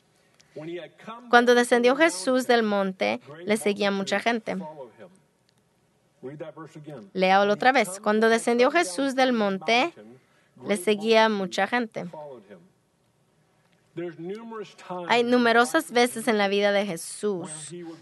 Cuando 1.29 1.55
descendió 1.55 1.95
Jesús 1.95 2.47
del 2.47 2.63
monte, 2.63 3.19
le 3.45 3.57
seguía 3.57 3.89
mucha 3.89 4.19
gente. 4.19 4.57
Léalo 7.13 7.53
otra 7.53 7.71
vez. 7.71 7.99
Cuando 7.99 8.29
descendió 8.29 8.69
Jesús 8.69 9.15
del 9.15 9.33
monte, 9.33 9.93
le 10.67 10.77
seguía 10.77 11.29
mucha 11.29 11.67
gente. 11.67 12.05
Hay 15.07 15.23
numerosas 15.23 15.91
veces 15.91 16.27
en 16.27 16.37
la 16.37 16.47
vida 16.47 16.71
de 16.71 16.85
Jesús 16.85 17.49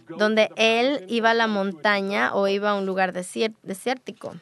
donde 0.08 0.50
Él 0.56 1.06
iba 1.08 1.32
a 1.32 1.34
la 1.34 1.48
montaña 1.48 2.34
o 2.34 2.48
iba 2.48 2.72
a 2.72 2.76
un 2.76 2.86
lugar 2.86 3.14
desértico. 3.14 4.36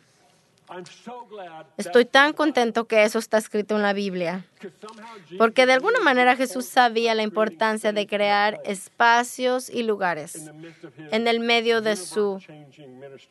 Estoy 1.77 2.04
tan 2.04 2.34
contento 2.34 2.88
que 2.88 3.04
eso 3.04 3.20
está 3.20 3.38
escrito 3.38 3.77
en 3.77 3.82
la 3.82 3.94
Biblia, 3.94 4.46
porque 5.38 5.66
de 5.66 5.72
alguna 5.72 6.01
manera 6.01 6.36
Jesús 6.36 6.66
sabía 6.66 7.16
la 7.16 7.24
importancia 7.24 7.94
de 7.94 8.06
crear 8.06 8.60
espacios 8.66 9.70
y 9.70 9.84
lugares 9.84 10.51
en 11.12 11.27
el 11.30 11.39
medio 11.39 11.80
de 11.80 11.96
su, 11.96 12.42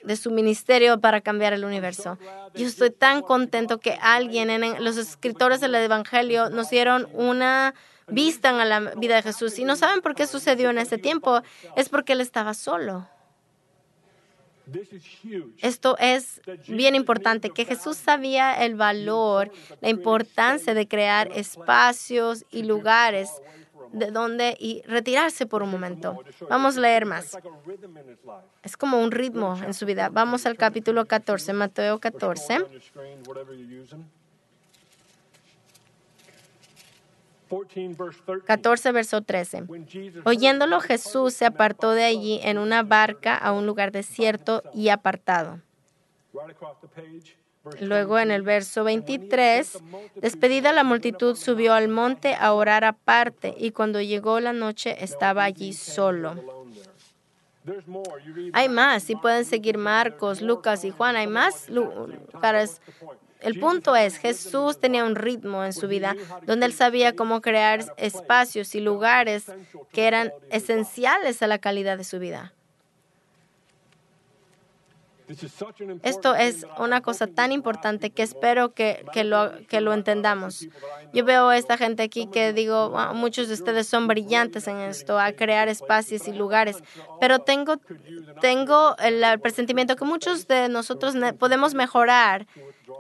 de 0.03 0.17
su 0.17 0.31
ministerio 0.31 0.99
para 0.99 1.21
cambiar 1.21 1.53
el 1.53 1.67
universo. 1.67 2.17
Yo 2.55 2.67
estoy 2.67 2.91
tan 2.91 3.21
contento 3.21 3.81
que 3.81 3.99
alguien, 4.01 4.49
en 4.49 4.83
los 4.83 4.97
escritores 4.97 5.61
del 5.61 5.75
Evangelio, 5.75 6.49
nos 6.49 6.71
dieron 6.71 7.07
una 7.13 7.75
vista 8.09 8.61
a 8.61 8.65
la 8.65 8.81
vida 8.97 9.17
de 9.17 9.23
Jesús. 9.23 9.59
Y 9.59 9.65
no 9.65 9.77
saben 9.77 10.01
por 10.01 10.15
qué 10.15 10.27
sucedió 10.27 10.71
en 10.71 10.79
ese 10.79 10.99
tiempo, 10.99 11.43
es 11.77 11.89
porque 11.89 12.13
él 12.13 12.21
estaba 12.21 12.55
solo. 12.55 13.07
Esto 15.59 15.97
es 15.99 16.41
bien 16.67 16.97
importante, 16.97 17.51
que 17.51 17.65
Jesús 17.65 17.97
sabía 17.97 18.65
el 18.65 18.75
valor, 18.75 19.51
la 19.81 19.89
importancia 19.89 20.75
de 20.75 20.89
crear 20.89 21.31
espacios 21.33 22.45
y 22.51 22.65
lugares 22.65 23.31
de 23.93 24.11
donde 24.11 24.57
y 24.59 24.83
retirarse 24.83 25.47
por 25.47 25.63
un 25.63 25.71
momento. 25.71 26.23
Vamos 26.51 26.77
a 26.77 26.81
leer 26.81 27.07
más. 27.07 27.39
Es 28.65 28.77
como 28.77 29.01
un 29.01 29.13
ritmo 29.13 29.57
en 29.65 29.73
su 29.73 29.87
vida. 29.87 30.09
Vamos 30.09 30.47
al 30.47 30.57
capítulo 30.57 31.07
14, 31.07 31.53
Mateo 31.53 32.01
14. 32.01 32.65
14, 38.45 38.93
verso 38.93 39.23
13. 39.23 39.65
Oyéndolo, 40.25 40.81
Jesús 40.81 41.35
se 41.35 41.47
apartó 41.47 41.93
de 41.93 42.05
allí 42.05 42.41
en 42.43 42.59
una 42.59 42.83
barca 42.83 43.37
a 43.37 43.53
un 43.53 43.67
lugar 43.67 43.93
desierto 43.93 44.63
y 44.75 44.89
apartado. 44.89 45.61
Luego 47.81 48.19
en 48.19 48.31
el 48.31 48.43
verso 48.43 48.85
23, 48.85 49.83
despedida 50.17 50.73
la 50.73 50.85
multitud, 50.85 51.35
subió 51.37 51.75
al 51.75 51.89
monte 51.89 52.35
a 52.35 52.53
orar 52.53 52.85
aparte 52.85 53.55
y 53.59 53.73
cuando 53.73 54.01
llegó 54.01 54.39
la 54.41 54.53
noche 54.53 55.03
estaba 55.03 55.45
allí 55.45 55.73
solo. 55.73 56.37
Hay 58.53 58.69
más, 58.69 59.03
si 59.03 59.17
pueden 59.17 59.45
seguir 59.45 59.79
Marcos, 59.79 60.41
Lucas 60.41 60.85
y 60.85 60.91
Juan, 60.91 61.17
hay 61.17 61.27
más 61.27 61.69
lugares 61.69 62.81
el 63.41 63.59
punto 63.59 63.97
es, 63.97 64.19
Jesús 64.19 64.79
tenía 64.79 65.05
un 65.05 65.15
ritmo 65.15 65.65
en 65.65 65.73
su 65.73 65.89
vida 65.89 66.17
donde 66.43 66.67
él 66.67 66.73
sabía 66.73 67.15
cómo 67.15 67.41
crear 67.41 67.85
espacios 67.97 68.75
y 68.75 68.81
lugares 68.81 69.45
que 69.93 70.07
eran 70.07 70.33
esenciales 70.51 71.43
a 71.43 71.47
la 71.47 71.59
calidad 71.59 71.99
de 71.99 72.05
su 72.05 72.19
vida. 72.19 72.53
Esto 76.03 76.37
es 76.37 76.67
una 76.79 77.01
cosa 77.01 77.27
tan 77.27 77.51
importante 77.51 78.11
que 78.11 78.23
espero 78.23 78.75
que, 78.75 79.05
lo, 79.25 79.53
que 79.67 79.81
lo 79.81 79.93
entendamos. 79.93 80.69
Yo 81.13 81.25
veo 81.25 81.49
a 81.49 81.59
esta 81.59 81.77
gente 81.77 82.05
aquí 82.05 82.29
que 82.29 82.53
digo, 82.53 82.95
muchos 83.13 83.49
de 83.49 83.55
ustedes 83.55 83.89
son 83.89 84.07
brillantes 84.07 84.69
en 84.69 84.77
esto, 84.79 85.19
a 85.19 85.33
crear 85.33 85.69
espacios 85.69 86.29
y 86.29 86.33
lugares, 86.33 86.77
pero 87.21 87.41
tengo, 87.41 87.79
tengo 88.41 88.97
el 88.99 89.41
presentimiento 89.41 89.97
que 89.97 90.05
muchos 90.05 90.47
de 90.47 90.69
nosotros 90.69 91.15
podemos 91.39 91.75
mejorar 91.75 92.47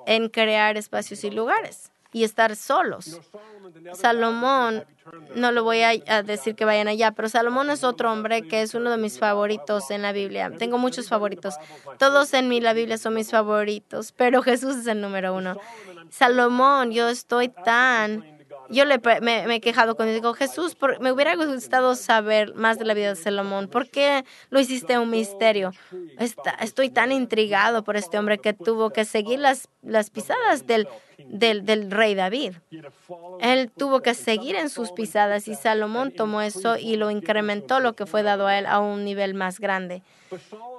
en 0.07 0.29
crear 0.29 0.77
espacios 0.77 1.25
y 1.25 1.31
lugares 1.31 1.91
y 2.13 2.25
estar 2.25 2.57
solos. 2.57 3.21
Salomón, 3.93 4.85
no 5.35 5.53
lo 5.53 5.65
voy 5.65 5.83
a, 5.83 6.23
decir 6.23 6.55
que 6.55 6.65
vayan 6.65 6.89
allá, 6.89 7.13
pero 7.13 7.29
Salomón 7.29 7.69
es 7.69 7.85
otro 7.85 8.11
hombre 8.11 8.43
que 8.43 8.63
es 8.63 8.75
uno 8.75 8.91
de 8.91 8.97
mis 8.97 9.19
favoritos 9.19 9.91
en 9.91 10.03
la 10.03 10.13
Biblia. 10.13 10.51
Tengo 10.57 10.79
muchos 10.79 11.09
favoritos. 11.09 11.57
Todos 11.99 12.33
en 12.33 12.49
mí 12.49 12.61
la 12.61 12.73
Biblia 12.73 12.97
son 12.97 13.13
mis 13.15 13.31
favoritos, 13.31 14.13
pero 14.13 14.41
Jesús 14.43 14.77
es 14.77 14.87
el 14.87 15.01
número 15.03 15.35
uno. 15.35 15.59
Salomón, 16.09 16.91
yo 16.93 17.09
estoy 17.09 17.49
tan 17.49 18.36
yo 18.71 18.85
le, 18.85 19.01
me, 19.21 19.55
he 19.55 19.61
quejado 19.61 19.97
con 19.97 20.09
él. 20.09 20.15
Digo, 20.15 20.35
Jesús, 20.35 20.77
me 21.01 21.13
hubiera 21.13 21.35
gustado 21.37 21.95
saber 21.95 22.55
más 22.55 22.79
de 22.79 22.85
la 22.85 22.95
vida 22.95 23.11
de 23.11 23.17
Salomón. 23.17 23.69
¿Por 23.69 23.89
qué 23.89 24.25
lo 24.51 24.61
hiciste 24.61 24.99
un 24.99 25.11
misterio? 25.11 25.73
estoy 26.61 26.91
tan 26.91 27.13
intrigado 27.13 27.85
por 27.85 27.97
este 27.97 28.19
hombre 28.19 28.39
que 28.39 28.53
tuvo 28.53 28.91
que 28.91 29.05
seguir 29.05 29.39
las, 29.39 29.69
las 29.83 30.11
pisadas 30.11 30.67
del, 30.67 30.89
del, 31.19 31.91
rey 31.91 32.15
David. 32.15 32.55
Él 33.41 33.71
tuvo 33.71 34.01
que 34.01 34.15
seguir 34.15 34.57
en 34.57 34.69
sus 34.69 34.93
pisadas 34.93 35.49
y 35.49 35.55
Salomón 35.55 36.13
tomó 36.13 36.43
eso 36.43 36.77
y 36.77 36.97
lo 36.97 37.11
incrementó 37.11 37.81
lo 37.81 37.95
que 37.95 38.07
fue 38.07 38.23
dado 38.23 38.47
a 38.47 38.59
él 38.59 38.67
a 38.67 38.81
un 38.81 39.05
nivel 39.05 39.35
más 39.35 39.61
grande. 39.61 40.03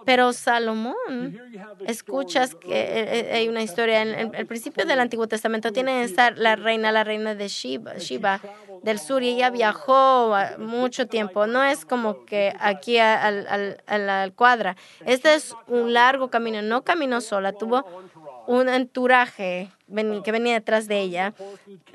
Pero 0.06 0.32
Salomón, 0.34 1.38
escuchas 1.86 2.56
que 2.56 2.70
eh, 2.70 3.20
eh, 3.20 3.34
hay 3.34 3.50
una 3.50 3.62
historia 3.62 4.02
en 4.02 4.34
el 4.36 4.46
principio 4.46 4.86
del 4.86 5.00
Antiguo 5.00 5.28
Testamento, 5.28 5.72
tiene 5.72 6.04
estar 6.04 6.38
la 6.38 6.56
reina, 6.56 6.92
la 6.92 7.04
reina 7.04 7.36
de 7.36 7.48
Shiva, 7.48 8.42
del 8.84 9.00
sur, 9.00 9.24
y 9.24 9.30
ella 9.30 9.50
viajó 9.50 10.34
mucho 10.60 11.08
tiempo. 11.08 11.48
No 11.48 11.64
es 11.64 11.86
como 11.86 12.26
que 12.26 12.54
aquí 12.60 12.98
a, 13.00 13.32
la 13.32 14.32
cuadra. 14.36 14.78
Este 15.06 15.36
es 15.36 15.54
un 15.68 15.94
largo 15.94 16.30
camino, 16.30 16.62
no 16.62 16.84
caminó 16.84 17.20
sola, 17.20 17.52
tuvo 17.52 17.86
un 18.48 18.70
enturaje 18.70 19.70
que 20.24 20.32
venía 20.32 20.54
detrás 20.54 20.88
de 20.88 21.00
ella, 21.00 21.34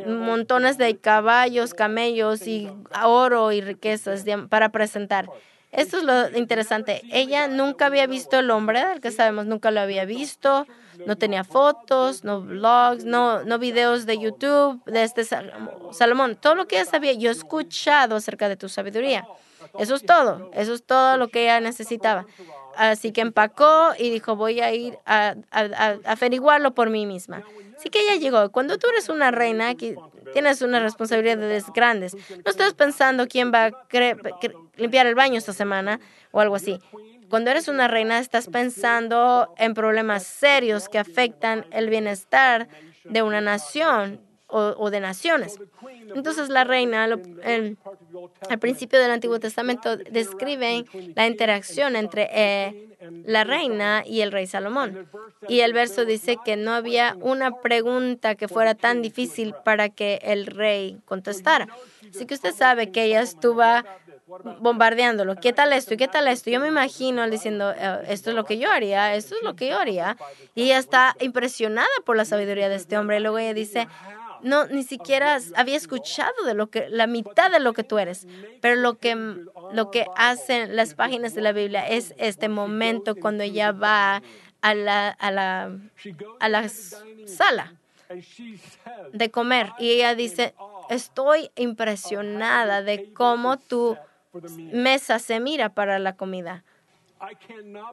montones 0.07 0.79
de 0.79 0.97
caballos, 0.97 1.75
camellos 1.75 2.47
y 2.47 2.71
oro 3.05 3.53
y 3.53 3.61
riquezas 3.61 4.25
para 4.49 4.71
presentar. 4.71 5.29
Esto 5.73 5.97
es 5.99 6.05
lo 6.05 6.39
interesante. 6.39 7.03
Ella 7.11 7.49
nunca 7.49 7.87
había 7.87 8.07
visto 8.07 8.39
el 8.39 8.51
hombre, 8.51 8.81
al 8.81 9.01
que 9.01 9.11
sabemos, 9.11 9.47
nunca 9.47 9.71
lo 9.71 9.81
había 9.81 10.05
visto. 10.05 10.67
No 11.07 11.17
tenía 11.17 11.45
fotos, 11.45 12.23
no 12.23 12.43
blogs, 12.43 13.05
no, 13.05 13.43
no 13.45 13.59
videos 13.59 14.05
de 14.05 14.19
YouTube 14.19 14.85
de 14.85 15.03
este 15.03 15.25
Salomón. 15.25 16.37
Todo 16.37 16.55
lo 16.55 16.67
que 16.69 16.77
ella 16.77 16.85
sabía, 16.85 17.15
yo 17.15 17.31
he 17.31 17.33
escuchado 17.33 18.17
acerca 18.17 18.51
de 18.51 18.57
tu 18.57 18.69
sabiduría. 18.69 19.27
Eso 19.79 19.95
es 19.95 20.05
todo. 20.05 20.51
Eso 20.55 20.75
es 20.75 20.85
todo 20.85 21.17
lo 21.17 21.29
que 21.29 21.45
ella 21.45 21.61
necesitaba. 21.61 22.27
Así 22.77 23.13
que 23.13 23.21
empacó 23.21 23.93
y 23.99 24.11
dijo, 24.11 24.37
voy 24.37 24.61
a 24.61 24.73
ir 24.73 24.99
a, 25.05 25.35
a 25.51 25.99
averiguarlo 26.05 26.75
por 26.75 26.91
mí 26.91 27.07
misma. 27.07 27.43
Así 27.77 27.91
que 27.91 28.01
ella 28.01 28.17
llegó. 28.17 28.51
Cuando 28.51 28.79
tú 28.79 28.87
eres 28.89 29.09
una 29.09 29.31
reina, 29.31 29.75
tienes 30.33 30.63
unas 30.63 30.83
responsabilidades 30.83 31.67
grandes. 31.75 32.15
No 32.15 32.51
estás 32.51 32.75
pensando 32.75 33.27
quién 33.27 33.53
va 33.53 33.67
a 33.67 33.73
limpiar 34.77 35.07
el 35.07 35.15
baño 35.15 35.39
esta 35.39 35.53
semana 35.53 36.01
o 36.31 36.41
algo 36.41 36.55
así. 36.55 36.79
Cuando 37.29 37.51
eres 37.51 37.69
una 37.69 37.89
reina, 37.89 38.19
estás 38.19 38.47
pensando 38.47 39.53
en 39.57 39.75
problemas 39.75 40.23
serios 40.23 40.89
que 40.89 40.99
afectan 40.99 41.67
el 41.71 41.89
bienestar 41.89 42.69
de 43.05 43.23
una 43.23 43.41
nación 43.41 44.21
o, 44.53 44.91
de 44.91 45.01
naciones. 45.01 45.59
Entonces 46.15 46.49
la 46.49 46.65
reina, 46.65 47.05
al 47.05 48.59
principio 48.61 48.99
del 48.99 49.11
Antiguo 49.11 49.41
Testamento, 49.41 49.97
describe 49.97 50.85
la 51.15 51.27
interacción 51.27 51.97
entre 51.97 52.29
eh, 52.33 52.89
la 53.25 53.45
reina 53.45 54.05
y 54.07 54.21
el 54.21 54.31
rey 54.31 54.47
Salomón. 54.47 55.09
Y 55.49 55.61
el 55.61 55.73
verso 55.73 56.05
dice 56.05 56.37
que 56.45 56.57
no 56.57 56.73
había 56.73 57.17
una 57.21 57.61
pregunta 57.61 58.35
que 58.35 58.49
fuera 58.49 58.75
tan 58.75 59.03
difícil 59.03 59.55
para 59.65 59.89
que 59.89 60.21
el 60.23 60.47
rey 60.47 60.99
contestara. 61.05 61.69
Así 62.09 62.27
que 62.27 62.35
usted 62.35 62.55
sabe 62.55 62.93
que 62.93 63.05
ella 63.05 63.23
estuvo 63.23 63.63
bombardeándolo. 64.61 65.37
¿Qué 65.37 65.53
tal 65.53 65.73
esto? 65.73 65.95
¿Y 65.95 65.97
qué 65.97 66.09
tal 66.09 66.29
esto? 66.29 66.51
Yo 66.51 66.61
me 66.61 66.69
imagino 66.69 67.29
diciendo, 67.29 67.73
eh, 67.77 68.03
esto 68.09 68.31
es 68.31 68.37
lo 68.37 68.45
que 68.45 68.59
yo 68.59 68.71
haría, 68.71 69.15
esto 69.15 69.35
es 69.37 69.43
lo 69.43 69.55
que 69.55 69.69
yo 69.69 69.79
haría. 69.79 70.17
Y 70.55 70.65
ella 70.65 70.79
está 70.79 71.17
impresionada 71.21 71.89
por 72.05 72.17
la 72.17 72.25
sabiduría 72.25 72.69
de 72.69 72.77
este 72.77 72.97
hombre. 72.97 73.19
Y 73.19 73.21
luego 73.21 73.39
ella 73.39 73.55
dice, 73.55 73.89
no 74.43 74.67
ni 74.67 74.83
siquiera 74.83 75.39
había 75.57 75.77
escuchado 75.77 76.45
de 76.45 76.55
lo 76.55 76.69
que 76.69 76.89
la 76.89 77.07
mitad 77.07 77.51
de 77.51 77.61
lo 77.61 77.73
que 77.73 77.85
tú 77.85 77.99
eres. 77.99 78.27
Pero 78.61 78.77
lo 78.77 78.99
que 78.99 79.15
lo 79.73 79.91
que 79.91 80.07
hacen 80.17 80.77
las 80.77 80.95
páginas 80.95 81.35
de 81.35 81.43
la 81.43 81.53
Biblia 81.53 81.87
es 81.87 82.15
este 82.19 82.49
momento 82.49 83.17
cuando 83.17 83.43
ella 83.45 83.73
va 83.73 84.23
a 84.61 84.75
la 84.75 85.09
a 85.09 85.31
la 85.31 85.77
a 86.41 86.49
la 86.49 86.69
sala 86.69 87.75
de 89.13 89.31
comer 89.31 89.71
y 89.79 89.91
ella 89.91 90.15
dice, 90.15 90.55
"Estoy 90.91 91.51
impresionada 91.57 92.83
de 92.83 93.13
cómo 93.13 93.57
tu 93.57 93.97
mesa 94.73 95.19
se 95.19 95.41
mira 95.41 95.71
para 95.71 95.99
la 95.99 96.17
comida." 96.17 96.65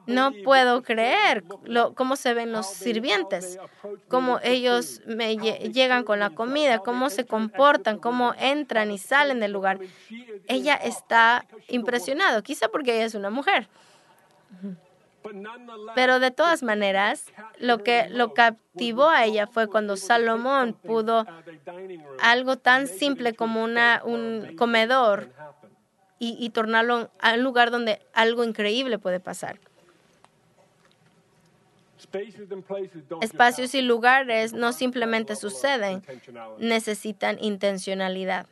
No 0.07 0.31
puedo 0.43 0.81
creer 0.81 1.43
cómo 1.95 2.15
se 2.15 2.33
ven 2.33 2.51
los 2.51 2.67
sirvientes, 2.67 3.59
cómo 4.07 4.39
ellos 4.43 5.01
me 5.05 5.37
llegan 5.37 6.03
con 6.03 6.19
la 6.19 6.31
comida, 6.31 6.79
cómo 6.79 7.09
se 7.09 7.25
comportan, 7.25 7.99
cómo 7.99 8.33
entran 8.37 8.91
y 8.91 8.97
salen 8.97 9.39
del 9.39 9.51
lugar. 9.51 9.79
Ella 10.47 10.75
está 10.75 11.45
impresionada, 11.67 12.41
quizá 12.41 12.69
porque 12.69 12.95
ella 12.95 13.05
es 13.05 13.15
una 13.15 13.29
mujer. 13.29 13.67
Pero 15.95 16.19
de 16.19 16.31
todas 16.31 16.63
maneras, 16.63 17.25
lo 17.59 17.83
que 17.83 18.09
lo 18.09 18.33
captivó 18.33 19.09
a 19.09 19.25
ella 19.25 19.47
fue 19.47 19.67
cuando 19.67 19.97
Salomón 19.97 20.73
pudo 20.73 21.25
algo 22.21 22.57
tan 22.57 22.87
simple 22.87 23.33
como 23.33 23.63
una, 23.63 24.01
un 24.05 24.55
comedor 24.57 25.29
y, 26.19 26.49
tornarlo 26.49 27.09
a 27.19 27.33
un 27.33 27.43
lugar 27.43 27.71
donde 27.71 28.01
algo 28.13 28.43
increíble 28.43 28.99
puede 28.99 29.19
pasar. 29.19 29.57
Espacios 33.21 33.73
y 33.73 33.81
lugares 33.81 34.53
no 34.53 34.73
simplemente 34.73 35.35
suceden, 35.35 36.03
necesitan 36.57 37.37
intencionalidad. 37.41 38.47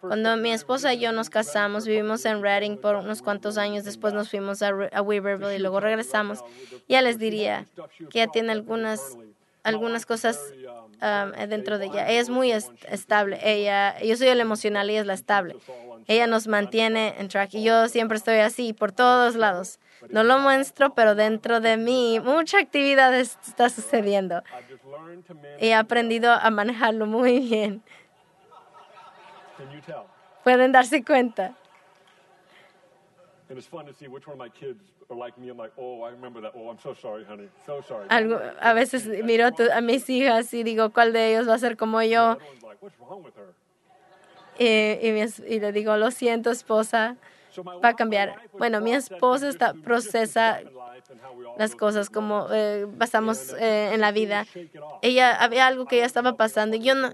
Cuando 0.00 0.36
mi 0.36 0.52
esposa 0.52 0.92
y 0.92 1.00
yo 1.00 1.12
nos 1.12 1.30
casamos, 1.30 1.86
vivimos 1.86 2.24
en 2.24 2.42
Reading 2.42 2.76
por 2.76 2.96
unos 2.96 3.22
cuantos 3.22 3.58
años, 3.58 3.84
después 3.84 4.12
nos 4.12 4.28
fuimos 4.28 4.60
a, 4.62 4.70
a 4.92 5.02
Weaverville 5.02 5.54
y 5.54 5.58
luego 5.60 5.78
regresamos. 5.78 6.42
Ya 6.88 7.00
les 7.00 7.18
diría 7.18 7.66
que 8.10 8.18
ya 8.18 8.26
tiene 8.26 8.50
algunas 8.50 9.16
algunas 9.62 10.06
cosas 10.06 10.40
um, 11.02 11.48
dentro 11.48 11.78
de 11.78 11.86
ella. 11.86 12.08
Ella 12.08 12.20
es 12.20 12.30
muy 12.30 12.52
estable. 12.52 13.38
Ella, 13.42 13.98
yo 14.00 14.16
soy 14.16 14.28
el 14.28 14.40
emocional 14.40 14.88
y 14.88 14.92
ella 14.92 15.00
es 15.02 15.06
la 15.06 15.14
estable. 15.14 15.56
Ella 16.06 16.26
nos 16.26 16.46
mantiene 16.46 17.14
en 17.18 17.28
track 17.28 17.54
y 17.54 17.62
yo 17.62 17.88
siempre 17.88 18.16
estoy 18.16 18.38
así 18.38 18.72
por 18.72 18.92
todos 18.92 19.36
lados. 19.36 19.78
No 20.08 20.24
lo 20.24 20.38
muestro, 20.38 20.94
pero 20.94 21.14
dentro 21.14 21.60
de 21.60 21.76
mí 21.76 22.20
mucha 22.20 22.58
actividad 22.58 23.14
está 23.14 23.68
sucediendo. 23.68 24.42
He 25.58 25.74
aprendido 25.74 26.32
a 26.32 26.50
manejarlo 26.50 27.06
muy 27.06 27.40
bien. 27.40 27.82
Pueden 30.42 30.72
darse 30.72 31.04
cuenta. 31.04 31.54
Algo, 38.08 38.38
a 38.60 38.72
veces 38.74 39.06
miro 39.24 39.48
a, 39.72 39.80
mis 39.80 40.08
hijas 40.08 40.54
y 40.54 40.62
digo, 40.62 40.90
¿cuál 40.90 41.12
de 41.12 41.32
ellos 41.32 41.48
va 41.48 41.54
a 41.54 41.58
ser 41.58 41.76
como 41.76 42.00
yo? 42.02 42.38
y, 44.58 45.60
le 45.60 45.72
digo, 45.72 45.96
lo 45.96 46.10
siento, 46.10 46.50
esposa, 46.50 47.16
va 47.58 47.88
a 47.90 47.96
cambiar. 47.96 48.36
Bueno, 48.58 48.80
mi 48.80 48.92
esposa 48.92 49.48
está, 49.48 49.74
procesa 49.74 50.60
las 51.58 51.74
cosas 51.74 52.10
como 52.10 52.46
eh, 52.52 52.86
pasamos 52.98 53.54
eh, 53.58 53.90
en 53.92 54.00
la 54.00 54.12
vida. 54.12 54.46
Ella 55.02 55.34
había 55.36 55.66
algo 55.66 55.86
que 55.86 55.98
ya 55.98 56.04
estaba 56.04 56.36
pasando 56.36 56.76
y 56.76 56.80
yo 56.80 56.94
no, 56.94 57.12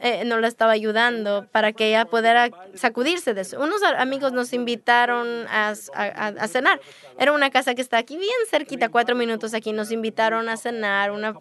eh, 0.00 0.24
no 0.24 0.40
la 0.40 0.48
estaba 0.48 0.72
ayudando 0.72 1.46
para 1.52 1.72
que 1.72 1.88
ella 1.88 2.04
pudiera 2.04 2.50
sacudirse 2.74 3.34
de 3.34 3.42
eso. 3.42 3.60
Unos 3.60 3.82
amigos 3.82 4.32
nos 4.32 4.52
invitaron 4.52 5.46
a, 5.48 5.74
cenar. 6.48 6.80
Era 7.18 7.32
una 7.32 7.50
casa 7.50 7.74
que 7.74 7.82
está 7.82 7.98
aquí 7.98 8.16
bien 8.16 8.30
cerquita, 8.50 8.88
cuatro 8.88 9.14
minutos 9.14 9.54
aquí. 9.54 9.72
Nos 9.72 9.90
invitaron 9.90 10.48
a 10.48 10.56
cenar, 10.56 11.10
una 11.10 11.34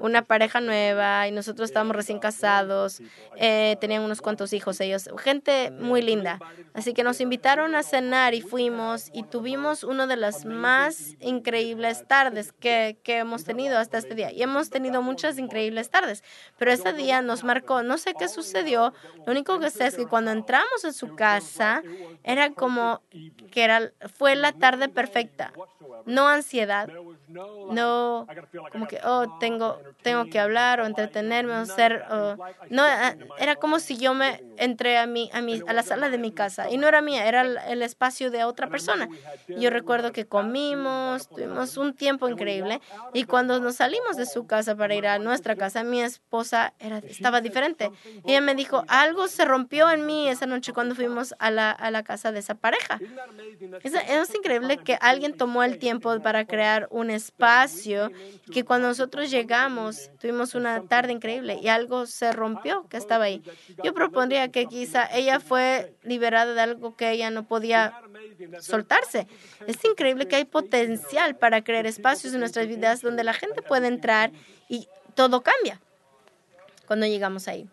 una 0.00 0.22
pareja 0.22 0.60
nueva 0.60 1.28
y 1.28 1.32
nosotros 1.32 1.68
estábamos 1.68 1.94
recién 1.94 2.18
casados, 2.18 3.00
eh, 3.36 3.76
tenían 3.80 4.02
unos 4.02 4.20
cuantos 4.20 4.52
hijos 4.52 4.80
ellos, 4.80 5.08
gente 5.18 5.70
muy 5.70 6.02
linda. 6.02 6.38
Así 6.74 6.94
que 6.94 7.02
nos 7.02 7.20
invitaron 7.20 7.74
a 7.74 7.82
cenar 7.82 8.34
y 8.34 8.40
fuimos 8.40 9.10
y 9.12 9.22
tuvimos 9.24 9.84
una 9.84 10.06
de 10.06 10.16
las 10.16 10.44
más 10.44 11.14
increíbles 11.20 12.06
tardes 12.06 12.52
que, 12.52 12.98
que 13.02 13.18
hemos 13.18 13.44
tenido 13.44 13.78
hasta 13.78 13.98
este 13.98 14.14
día. 14.14 14.32
Y 14.32 14.42
hemos 14.42 14.70
tenido 14.70 15.02
muchas 15.02 15.38
increíbles 15.38 15.90
tardes, 15.90 16.24
pero 16.58 16.72
ese 16.72 16.92
día 16.92 17.22
nos 17.22 17.44
marcó, 17.44 17.82
no 17.82 17.98
sé 17.98 18.14
qué 18.18 18.28
sucedió, 18.28 18.92
lo 19.26 19.32
único 19.32 19.58
que 19.58 19.70
sé 19.70 19.86
es 19.86 19.96
que 19.96 20.06
cuando 20.06 20.30
entramos 20.30 20.84
en 20.84 20.92
su 20.92 21.14
casa 21.14 21.82
era 22.22 22.50
como 22.50 23.02
que 23.50 23.64
era, 23.64 23.92
fue 24.14 24.34
la 24.36 24.52
tarde 24.52 24.88
perfecta 24.88 25.52
no 26.06 26.28
ansiedad, 26.28 26.88
no 27.28 28.26
como 28.72 28.86
que, 28.86 29.00
oh, 29.04 29.36
tengo, 29.38 29.78
tengo 30.02 30.26
que 30.26 30.38
hablar 30.38 30.80
o 30.80 30.86
entretenerme 30.86 31.54
o 31.54 31.66
ser, 31.66 32.04
no, 32.70 32.82
ah, 32.82 33.14
era 33.38 33.56
como 33.56 33.80
si 33.80 33.96
yo 33.96 34.14
me 34.14 34.42
entré 34.56 34.98
a, 34.98 35.06
mi, 35.06 35.30
a, 35.32 35.40
mi, 35.40 35.62
a 35.66 35.72
la 35.72 35.82
sala 35.82 36.10
de 36.10 36.18
mi 36.18 36.32
casa 36.32 36.70
y 36.70 36.76
no 36.76 36.86
era 36.88 37.00
mía, 37.02 37.26
era 37.26 37.42
el, 37.42 37.82
espacio 37.82 38.30
de 38.30 38.44
otra 38.44 38.68
persona. 38.68 39.08
Yo 39.48 39.70
recuerdo 39.70 40.12
que 40.12 40.26
comimos, 40.26 41.28
tuvimos 41.28 41.76
un 41.76 41.94
tiempo 41.94 42.28
increíble 42.28 42.80
y 43.14 43.24
cuando 43.24 43.58
nos 43.58 43.76
salimos 43.76 44.16
de 44.16 44.26
su 44.26 44.46
casa 44.46 44.76
para 44.76 44.94
ir 44.94 45.06
a 45.06 45.18
nuestra 45.18 45.56
casa, 45.56 45.82
mi 45.82 46.02
esposa 46.02 46.74
era, 46.78 46.98
estaba 46.98 47.40
diferente. 47.40 47.90
Y 48.26 48.32
ella 48.32 48.40
me 48.42 48.54
dijo, 48.54 48.84
algo 48.88 49.28
se 49.28 49.44
rompió 49.44 49.90
en 49.90 50.06
mí 50.06 50.28
esa 50.28 50.46
noche 50.46 50.72
cuando 50.72 50.94
fuimos 50.94 51.34
a 51.38 51.50
la, 51.50 51.70
a 51.70 51.90
la 51.90 52.02
casa 52.02 52.32
de 52.32 52.40
esa 52.40 52.54
pareja. 52.54 53.00
Es, 53.82 53.94
es 53.94 54.34
increíble 54.34 54.76
que 54.76 54.98
alguien 55.00 55.36
tomó 55.36 55.62
el 55.62 55.78
tiempo 55.78 56.20
para 56.20 56.44
crear 56.44 56.86
un 56.90 57.10
espacio 57.10 58.10
que 58.52 58.64
cuando 58.64 58.88
nosotros 58.88 59.30
llegamos 59.30 59.79
tuvimos 60.20 60.54
una 60.54 60.82
tarde 60.82 61.12
increíble 61.12 61.58
y 61.62 61.68
algo 61.68 62.06
se 62.06 62.32
rompió 62.32 62.86
que 62.88 62.96
estaba 62.96 63.24
ahí. 63.24 63.42
Yo 63.82 63.94
propondría 63.94 64.50
que 64.50 64.66
quizá 64.66 65.06
ella 65.12 65.40
fue 65.40 65.94
liberada 66.02 66.54
de 66.54 66.60
algo 66.60 66.96
que 66.96 67.10
ella 67.10 67.30
no 67.30 67.46
podía 67.46 68.00
soltarse. 68.60 69.26
Es 69.66 69.84
increíble 69.84 70.26
que 70.26 70.36
hay 70.36 70.44
potencial 70.44 71.36
para 71.36 71.62
crear 71.62 71.86
espacios 71.86 72.34
en 72.34 72.40
nuestras 72.40 72.66
vidas 72.66 73.02
donde 73.02 73.24
la 73.24 73.34
gente 73.34 73.62
puede 73.62 73.88
entrar 73.88 74.32
y 74.68 74.88
todo 75.14 75.42
cambia 75.42 75.80
cuando 76.86 77.06
llegamos 77.06 77.48
ahí. 77.48 77.68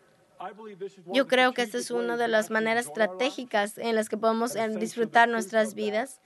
Yo 1.07 1.27
creo 1.27 1.53
que 1.53 1.63
esta 1.63 1.77
es 1.77 1.89
una 1.89 2.17
de 2.17 2.27
las 2.27 2.51
maneras 2.51 2.85
estratégicas 2.85 3.77
en 3.77 3.95
las 3.95 4.09
que 4.09 4.17
podemos 4.17 4.55
disfrutar 4.79 5.27
nuestras 5.27 5.73
vidas 5.73 6.21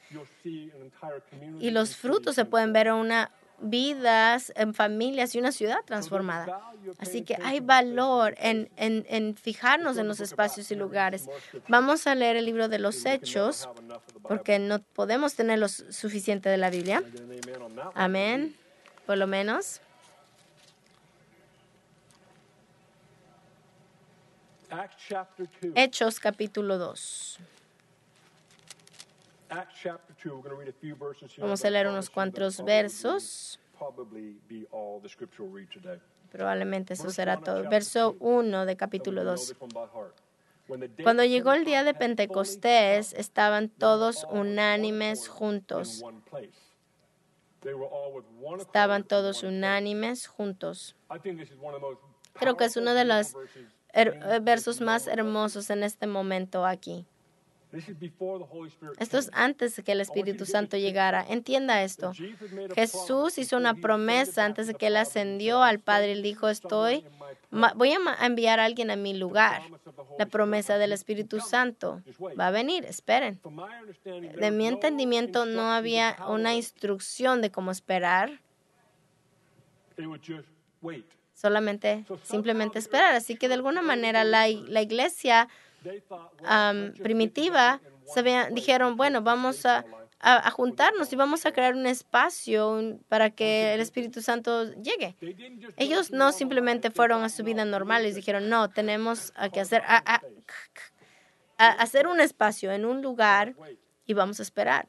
y 1.59 1.71
los 1.71 1.95
frutos 1.95 2.35
se 2.35 2.45
pueden 2.45 2.73
ver 2.73 2.87
en 2.87 2.95
una 2.95 3.31
vidas, 3.61 4.51
en 4.55 4.73
familias 4.73 5.35
y 5.35 5.39
una 5.39 5.51
ciudad 5.51 5.79
transformada. 5.85 6.59
Así 6.99 7.21
que 7.21 7.37
hay 7.43 7.59
valor 7.59 8.35
en, 8.37 8.69
en, 8.75 9.05
en, 9.07 9.35
fijarnos 9.35 9.97
en 9.97 10.07
los 10.07 10.19
espacios 10.19 10.71
y 10.71 10.75
lugares. 10.75 11.29
Vamos 11.67 12.07
a 12.07 12.15
leer 12.15 12.35
el 12.35 12.45
libro 12.45 12.67
de 12.67 12.79
los 12.79 13.05
Hechos 13.05 13.69
porque 14.23 14.59
no 14.59 14.79
podemos 14.79 15.35
tener 15.35 15.59
lo 15.59 15.67
suficiente 15.67 16.49
de 16.49 16.57
la 16.57 16.69
Biblia. 16.69 17.03
Amén, 17.93 18.55
por 19.05 19.17
lo 19.17 19.27
menos. 19.27 19.81
Hechos 25.75 26.19
capítulo 26.19 26.77
2. 26.77 27.39
Vamos 31.37 31.65
a 31.65 31.69
leer 31.69 31.87
unos 31.87 32.09
cuantos 32.09 32.63
versos. 32.63 33.59
Probablemente 36.31 36.93
eso 36.93 37.09
será 37.09 37.37
todo. 37.37 37.69
Verso 37.69 38.15
1 38.19 38.65
de 38.65 38.77
capítulo 38.77 39.25
2. 39.25 39.55
Cuando 41.03 41.25
llegó 41.25 41.51
el 41.51 41.65
día 41.65 41.83
de 41.83 41.93
Pentecostés, 41.93 43.13
estaban 43.13 43.67
todos 43.67 44.25
unánimes 44.29 45.27
juntos. 45.27 46.01
Estaban 48.57 49.03
todos 49.03 49.43
unánimes 49.43 50.27
juntos. 50.27 50.95
Creo 52.33 52.55
que 52.55 52.63
es 52.63 52.77
uno 52.77 52.93
de 52.93 53.03
los 53.03 53.35
eh, 53.93 54.39
versos 54.41 54.79
más 54.79 55.07
hermosos 55.07 55.69
en 55.69 55.83
este 55.83 56.07
momento 56.07 56.65
aquí. 56.65 57.05
Esto 58.99 59.17
es 59.17 59.29
antes 59.33 59.75
de 59.75 59.83
que 59.83 59.91
el 59.93 60.01
Espíritu 60.01 60.45
Santo 60.45 60.77
llegara. 60.77 61.25
Entienda 61.27 61.83
esto. 61.83 62.11
Jesús 62.75 63.37
hizo 63.37 63.57
una 63.57 63.75
promesa 63.75 64.45
antes 64.45 64.67
de 64.67 64.73
que 64.73 64.87
él 64.87 64.97
ascendió 64.97 65.63
al 65.63 65.79
Padre. 65.79 66.11
Él 66.11 66.21
dijo, 66.21 66.49
estoy, 66.49 67.05
voy 67.75 67.91
a 67.91 68.25
enviar 68.25 68.59
a 68.59 68.65
alguien 68.65 68.91
a 68.91 68.95
mi 68.95 69.13
lugar. 69.13 69.61
La 70.19 70.25
promesa 70.25 70.77
del 70.77 70.91
Espíritu 70.91 71.39
Santo 71.39 72.01
va 72.39 72.47
a 72.47 72.51
venir. 72.51 72.85
Esperen. 72.85 73.39
De 74.03 74.51
mi 74.51 74.67
entendimiento 74.67 75.45
no 75.45 75.71
había 75.71 76.17
una 76.27 76.55
instrucción 76.55 77.41
de 77.41 77.51
cómo 77.51 77.71
esperar 77.71 78.41
Solamente, 81.33 82.05
simplemente 82.23 82.79
esperar. 82.79 83.15
Así 83.15 83.35
que 83.35 83.47
de 83.47 83.55
alguna 83.55 83.81
manera 83.81 84.23
la, 84.23 84.47
la 84.47 84.81
iglesia 84.81 85.47
primitiva 87.01 87.81
dijeron, 88.51 88.97
bueno, 88.97 89.21
vamos 89.21 89.65
a, 89.65 89.85
a, 90.21 90.51
juntarnos 90.51 91.11
y 91.11 91.15
vamos 91.15 91.45
a 91.45 91.51
crear 91.51 91.73
un 91.73 91.87
espacio 91.87 92.99
para 93.09 93.31
que 93.31 93.73
el 93.73 93.81
Espíritu 93.81 94.21
Santo 94.21 94.71
llegue. 94.73 95.15
Ellos 95.77 96.11
no 96.11 96.31
simplemente 96.31 96.91
fueron 96.91 97.23
a 97.23 97.29
su 97.29 97.43
vida 97.43 97.65
normal 97.65 98.05
y 98.05 98.11
dijeron, 98.11 98.49
no, 98.49 98.69
tenemos 98.69 99.33
que 99.51 99.59
hacer, 99.59 99.83
a, 99.87 100.21
hacer 101.57 102.07
un 102.07 102.19
espacio 102.19 102.71
en 102.71 102.85
un 102.85 103.01
lugar 103.01 103.55
y 104.05 104.13
vamos 104.13 104.39
a 104.39 104.43
esperar. 104.43 104.87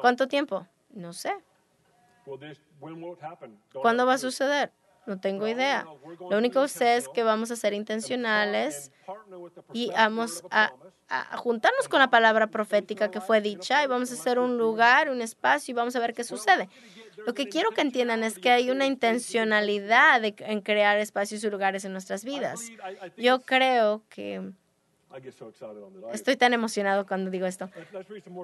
¿Cuánto 0.00 0.28
tiempo? 0.28 0.66
No 0.90 1.12
sé. 1.12 1.34
¿Cuándo 3.72 4.06
va 4.06 4.14
a 4.14 4.18
suceder? 4.18 4.72
No 5.08 5.18
tengo 5.18 5.48
idea. 5.48 5.86
Lo 6.30 6.36
único 6.36 6.60
que 6.60 6.68
sé 6.68 6.96
es 6.96 7.08
que 7.08 7.22
vamos 7.22 7.50
a 7.50 7.56
ser 7.56 7.72
intencionales 7.72 8.92
y 9.72 9.90
vamos 9.90 10.44
a, 10.50 10.74
juntarnos 11.38 11.88
con 11.88 12.00
la 12.00 12.10
palabra 12.10 12.48
profética 12.48 13.10
que 13.10 13.22
fue 13.22 13.40
dicha 13.40 13.82
y 13.82 13.86
vamos 13.86 14.10
a 14.10 14.14
hacer 14.14 14.38
un 14.38 14.58
lugar, 14.58 15.08
un 15.08 15.22
espacio 15.22 15.72
y 15.72 15.74
vamos 15.74 15.96
a 15.96 16.00
ver 16.00 16.12
qué 16.12 16.24
sucede. 16.24 16.68
Lo 17.26 17.32
que 17.32 17.48
quiero 17.48 17.70
que 17.70 17.80
entiendan 17.80 18.22
es 18.22 18.38
que 18.38 18.50
hay 18.50 18.70
una 18.70 18.84
intencionalidad 18.84 20.22
en 20.22 20.60
crear 20.60 20.98
espacios 20.98 21.42
y 21.42 21.48
lugares 21.48 21.86
en 21.86 21.92
nuestras 21.92 22.22
vidas. 22.22 22.70
Yo 23.16 23.40
creo 23.40 24.02
que 24.10 24.52
estoy 26.12 26.36
tan 26.36 26.52
emocionado 26.52 27.06
cuando 27.06 27.30
digo 27.30 27.46
esto. 27.46 27.70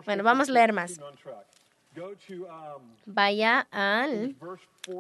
Bueno, 0.07 0.25
vamos 0.25 0.49
a 0.49 0.53
leer 0.53 0.73
más. 0.73 0.99
Vaya 3.05 3.69
al 3.71 4.35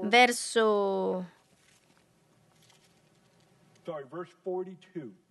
verso 0.02 1.26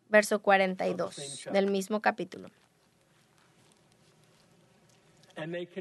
verso 0.09 0.39
42 0.39 1.49
del 1.51 1.71
mismo 1.71 2.01
capítulo. 2.01 2.49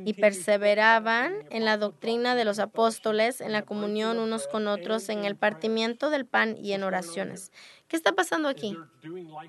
Y 0.07 0.15
perseveraban 0.15 1.35
en 1.51 1.67
la 1.67 1.77
doctrina 1.77 2.35
de 2.35 2.47
los 2.47 2.59
apóstoles, 2.59 3.43
en 3.43 3.53
la 3.53 3.63
comunión 3.63 4.19
unos 4.19 4.49
con 4.49 4.67
otros, 4.67 5.11
en 5.11 5.27
el 5.27 5.37
partimiento 5.37 6.09
del 6.09 6.25
pan 6.25 6.57
y 6.57 6.73
en 6.73 6.83
oraciones. 6.83 7.53
¿Qué 7.93 7.97
está 7.97 8.13
pasando 8.13 8.49
aquí? 8.49 8.75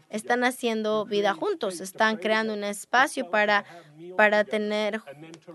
Están 0.10 0.44
haciendo 0.44 1.06
vida 1.06 1.34
juntos, 1.34 1.80
están 1.80 2.18
creando 2.18 2.54
un 2.54 2.66
espacio 2.66 3.30
para, 3.30 3.64
para 4.18 4.44
tener 4.44 5.02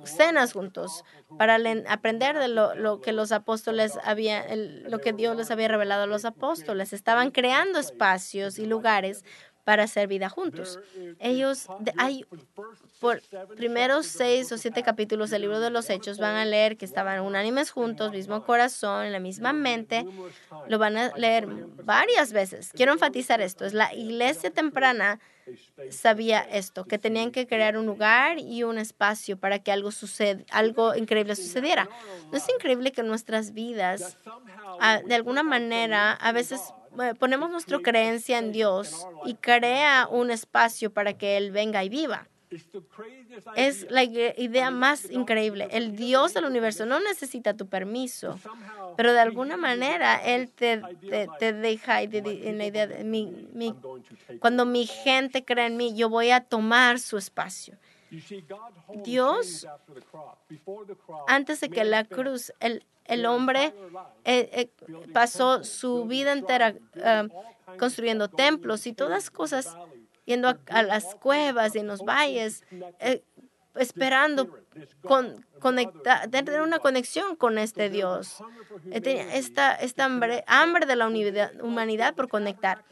cenas 0.04 0.54
juntos, 0.54 1.04
para 1.36 1.58
aprender 1.86 2.38
de 2.38 2.48
lo, 2.48 3.02
que 3.02 3.12
los 3.12 3.30
apóstoles 3.30 3.98
habían, 4.04 4.90
lo 4.90 5.00
que 5.00 5.12
Dios 5.12 5.36
les 5.36 5.50
había 5.50 5.68
revelado 5.68 6.04
a 6.04 6.06
los 6.06 6.24
apóstoles. 6.24 6.94
Estaban 6.94 7.30
creando 7.30 7.78
espacios 7.78 8.58
y 8.58 8.64
lugares 8.64 9.22
para 9.68 9.82
hacer 9.82 10.08
vida 10.08 10.30
juntos. 10.30 10.80
Ellos, 11.20 11.66
hay 11.98 12.24
por 13.00 13.20
primeros 13.54 14.06
seis 14.06 14.50
o 14.50 14.56
siete 14.56 14.82
capítulos 14.82 15.28
del 15.28 15.42
libro 15.42 15.60
de 15.60 15.68
los 15.68 15.90
Hechos, 15.90 16.16
van 16.16 16.36
a 16.36 16.46
leer 16.46 16.78
que 16.78 16.86
estaban 16.86 17.20
unánimes 17.20 17.70
juntos, 17.70 18.12
mismo 18.12 18.42
corazón, 18.46 19.12
la 19.12 19.20
misma 19.20 19.52
mente. 19.52 20.06
Lo 20.68 20.78
van 20.78 20.96
a 20.96 21.14
leer 21.18 21.46
varias 21.84 22.32
veces. 22.32 22.70
Quiero 22.72 22.94
enfatizar 22.94 23.42
esto. 23.42 23.66
Es 23.66 23.74
la 23.74 23.92
iglesia 23.92 24.50
temprana 24.50 25.20
sabía 25.90 26.40
esto, 26.40 26.84
que 26.84 26.98
tenían 26.98 27.30
que 27.30 27.46
crear 27.46 27.76
un 27.76 27.86
lugar 27.86 28.38
y 28.38 28.62
un 28.64 28.78
espacio 28.78 29.38
para 29.38 29.58
que 29.58 29.72
algo 29.72 29.90
suceda, 29.90 30.42
algo 30.50 30.94
increíble 30.94 31.36
sucediera. 31.36 31.88
¿No 32.30 32.38
es 32.38 32.46
increíble 32.48 32.92
que 32.92 33.02
nuestras 33.02 33.52
vidas, 33.52 34.16
ah, 34.80 35.00
de 35.06 35.14
alguna 35.14 35.42
manera, 35.42 36.12
a 36.12 36.32
veces 36.32 36.60
ponemos 37.18 37.50
nuestra 37.50 37.78
creencia 37.78 38.38
en 38.38 38.52
Dios 38.52 39.06
y 39.24 39.34
crea 39.34 40.08
un 40.10 40.30
espacio 40.30 40.92
para 40.92 41.14
que 41.14 41.36
Él 41.36 41.50
venga 41.50 41.84
y 41.84 41.88
viva. 41.88 42.28
Es 43.56 43.90
la 43.90 44.04
idea 44.04 44.70
más 44.70 45.10
increíble. 45.10 45.68
El 45.70 45.96
Dios 45.96 46.32
del 46.32 46.46
universo 46.46 46.86
no 46.86 46.98
necesita 46.98 47.54
tu 47.54 47.66
permiso, 47.66 48.38
pero 48.96 49.12
de 49.12 49.20
alguna 49.20 49.56
manera 49.56 50.16
Él 50.16 50.50
te, 50.50 50.80
te, 51.38 51.52
deja 51.52 52.00
en 52.02 52.58
la 52.58 52.66
idea 52.66 52.86
de 52.86 53.04
mi, 53.04 53.74
cuando 54.40 54.64
mi 54.64 54.86
gente 54.86 55.44
cree 55.44 55.66
en 55.66 55.76
mí, 55.76 55.94
yo 55.94 56.08
voy 56.08 56.30
a 56.30 56.40
tomar 56.40 56.98
su 57.00 57.18
espacio. 57.18 57.76
Dios, 59.04 59.66
antes 61.26 61.60
de 61.60 61.68
que 61.68 61.84
la 61.84 62.04
cruz, 62.04 62.52
el, 62.60 62.82
el 63.08 63.26
hombre 63.26 63.74
eh, 64.24 64.50
eh, 64.52 64.70
pasó 65.12 65.64
su 65.64 66.04
vida 66.04 66.32
entera 66.32 66.74
eh, 66.94 67.28
construyendo 67.78 68.28
templos 68.28 68.86
y 68.86 68.92
todas 68.92 69.30
cosas, 69.30 69.76
yendo 70.26 70.56
a, 70.68 70.82
las 70.82 71.14
cuevas 71.16 71.74
y 71.74 71.78
en 71.78 71.86
los 71.86 72.02
valles, 72.02 72.64
esperando 73.74 74.58
con, 75.02 75.44
tener 76.30 76.60
una 76.60 76.78
conexión 76.78 77.34
con 77.36 77.58
este 77.58 77.88
Dios. 77.88 78.42
Esta, 78.90 79.74
esta 79.74 80.04
hambre, 80.04 80.44
hambre 80.46 80.86
de 80.86 80.96
la 80.96 81.08
humanidad 81.62 82.14
por 82.14 82.28
conectar. 82.28 82.84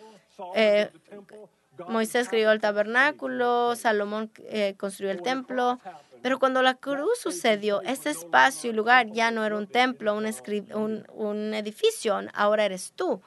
Moisés 1.89 2.29
creó 2.31 2.53
el 2.53 2.61
tabernáculo, 2.61 3.77
Salomón 3.77 4.31
construyó 4.79 5.11
el 5.11 5.21
templo, 5.21 5.79
pero 6.23 6.39
cuando 6.39 6.63
la 6.63 6.75
cruz 6.75 7.19
sucedió, 7.21 7.83
ese 7.83 8.11
espacio 8.11 8.71
y 8.71 8.73
lugar 8.73 9.11
ya 9.13 9.31
no 9.31 9.45
era 9.45 9.57
un 9.57 9.67
templo, 9.67 10.15
un, 10.15 11.55
edificio, 11.55 12.21
ahora 12.35 12.65
eres 12.65 12.93
tú. 12.95 13.21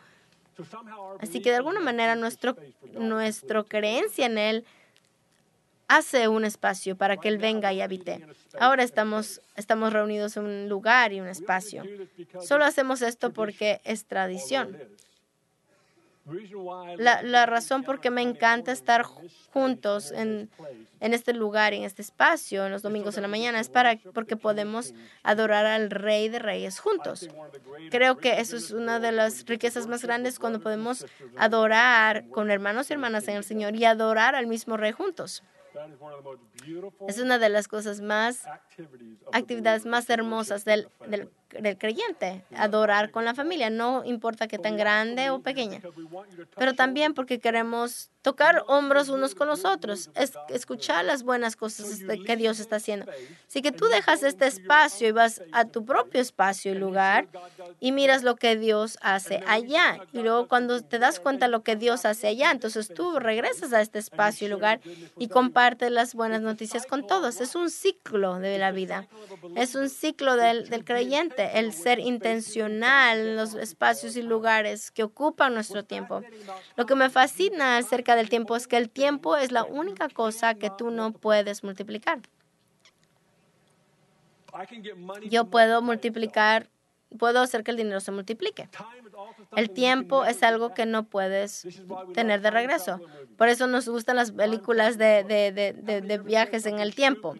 Así 1.19 1.41
que 1.41 1.51
de 1.51 1.57
alguna 1.57 1.79
manera 1.79 2.15
nuestro, 2.15 2.57
nuestra 2.93 3.63
creencia 3.63 4.25
en 4.25 4.37
Él 4.37 4.65
hace 5.87 6.27
un 6.27 6.45
espacio 6.45 6.95
para 6.95 7.17
que 7.17 7.29
Él 7.29 7.37
venga 7.37 7.73
y 7.73 7.81
habite. 7.81 8.25
Ahora 8.59 8.83
estamos 8.83 9.41
reunidos 9.93 10.37
en 10.37 10.45
un 10.45 10.69
lugar 10.69 11.13
y 11.13 11.19
un 11.19 11.27
espacio. 11.27 11.83
Solo 12.41 12.65
hacemos 12.65 13.01
esto 13.01 13.31
porque 13.31 13.81
es 13.83 14.05
tradición. 14.05 14.77
La, 16.97 17.45
razón 17.45 17.83
por 17.83 17.99
qué 17.99 18.09
me 18.09 18.21
encanta 18.21 18.71
estar 18.71 19.03
juntos 19.03 20.11
en, 20.11 20.49
en, 20.99 21.13
este 21.13 21.33
lugar, 21.33 21.73
en 21.73 21.83
este 21.83 22.01
espacio, 22.01 22.65
en 22.65 22.71
los 22.71 22.81
domingos 22.81 23.17
en 23.17 23.23
la 23.23 23.27
mañana, 23.27 23.59
es 23.59 23.69
para, 23.69 23.97
porque 24.13 24.35
podemos 24.35 24.93
adorar 25.23 25.65
al 25.65 25.89
Rey 25.89 26.29
de 26.29 26.39
Reyes 26.39 26.79
juntos. 26.79 27.29
Creo 27.89 28.17
que 28.17 28.39
eso 28.39 28.57
es 28.57 28.71
una 28.71 28.99
de 28.99 29.11
las 29.11 29.45
riquezas 29.45 29.87
más 29.87 30.03
grandes 30.03 30.39
cuando 30.39 30.59
podemos 30.59 31.05
adorar 31.37 32.27
con 32.29 32.51
hermanos 32.51 32.89
y 32.89 32.93
hermanas 32.93 33.27
en 33.27 33.37
el 33.37 33.43
Señor 33.43 33.75
y 33.75 33.85
adorar 33.85 34.35
al 34.35 34.47
mismo 34.47 34.77
Rey 34.77 34.91
juntos. 34.91 35.43
Es 37.07 37.19
una 37.19 37.37
de 37.37 37.49
las 37.49 37.67
cosas 37.67 38.01
más, 38.01 38.45
actividades 39.31 39.85
más 39.85 40.09
hermosas 40.09 40.65
del, 40.65 40.89
del, 41.07 41.29
creyente, 41.77 42.43
adorar 42.55 43.11
con 43.11 43.25
la 43.25 43.33
familia, 43.33 43.69
no 43.69 44.03
importa 44.05 44.47
que 44.47 44.57
tan 44.57 44.77
grande 44.77 45.29
o 45.29 45.41
pequeña, 45.41 45.81
pero 46.55 46.73
también 46.73 47.13
porque 47.13 47.39
queremos 47.39 48.09
tocar 48.21 48.63
hombros 48.67 49.09
unos 49.09 49.33
con 49.33 49.47
los 49.47 49.63
otros, 49.63 50.09
es, 50.15 50.33
escuchar 50.49 51.05
las 51.05 51.23
buenas 51.23 51.55
cosas 51.55 52.01
que 52.25 52.35
Dios 52.35 52.59
está 52.59 52.75
haciendo. 52.75 53.05
Así 53.47 53.61
que 53.61 53.71
tú 53.71 53.85
dejas 53.85 54.23
este 54.23 54.45
espacio 54.45 55.07
y 55.07 55.11
vas 55.11 55.41
a 55.53 55.65
tu 55.65 55.85
propio 55.85 56.19
espacio 56.19 56.73
y 56.73 56.75
lugar 56.75 57.27
y 57.79 57.91
miras 57.91 58.23
lo 58.23 58.35
que 58.35 58.57
Dios 58.57 58.97
hace 59.01 59.41
allá. 59.47 59.99
Y 60.11 60.19
luego 60.19 60.47
cuando 60.47 60.81
te 60.81 60.99
das 60.99 61.19
cuenta 61.19 61.45
de 61.45 61.51
lo 61.51 61.63
que 61.63 61.75
Dios 61.75 62.05
hace 62.05 62.27
allá, 62.27 62.51
entonces 62.51 62.93
tú 62.93 63.19
regresas 63.19 63.71
a 63.71 63.81
este 63.81 63.99
espacio 63.99 64.47
y 64.47 64.49
lugar 64.49 64.81
y 65.17 65.29
compartes 65.29 65.91
las 65.91 66.13
buenas 66.13 66.41
noticias 66.41 66.85
con 66.85 67.07
todos. 67.07 67.39
Es 67.39 67.55
un 67.55 67.69
ciclo 67.69 68.39
de 68.39 68.57
la 68.57 68.71
vida. 68.71 69.07
Es 69.55 69.75
un 69.75 69.89
ciclo 69.89 70.35
del, 70.35 70.69
del 70.69 70.83
creyente, 70.83 71.38
el 71.45 71.73
ser 71.73 71.99
intencional 71.99 73.19
en 73.19 73.35
los 73.35 73.53
espacios 73.55 74.15
y 74.15 74.21
lugares 74.21 74.91
que 74.91 75.03
ocupan 75.03 75.53
nuestro 75.53 75.83
tiempo. 75.83 76.21
Lo 76.75 76.85
que 76.85 76.95
me 76.95 77.09
fascina 77.09 77.77
acerca 77.77 78.15
del 78.15 78.29
tiempo 78.29 78.55
es 78.55 78.67
que 78.67 78.77
el 78.77 78.89
tiempo 78.89 79.37
es 79.37 79.51
la 79.51 79.63
única 79.63 80.09
cosa 80.09 80.55
que 80.55 80.69
tú 80.69 80.91
no 80.91 81.11
puedes 81.11 81.63
multiplicar. 81.63 82.19
Yo 85.29 85.45
puedo 85.45 85.81
multiplicar, 85.81 86.69
puedo 87.17 87.41
hacer 87.41 87.63
que 87.63 87.71
el 87.71 87.77
dinero 87.77 87.99
se 87.99 88.11
multiplique. 88.11 88.69
El 89.55 89.69
tiempo 89.71 90.25
es 90.25 90.43
algo 90.43 90.73
que 90.73 90.85
no 90.85 91.03
puedes 91.03 91.67
tener 92.13 92.41
de 92.41 92.51
regreso. 92.51 92.99
Por 93.37 93.49
eso 93.49 93.67
nos 93.67 93.87
gustan 93.87 94.15
las 94.15 94.31
películas 94.31 94.97
de, 94.97 95.23
de, 95.23 96.17
viajes 96.19 96.65
en 96.65 96.79
el 96.79 96.95
tiempo. 96.95 97.35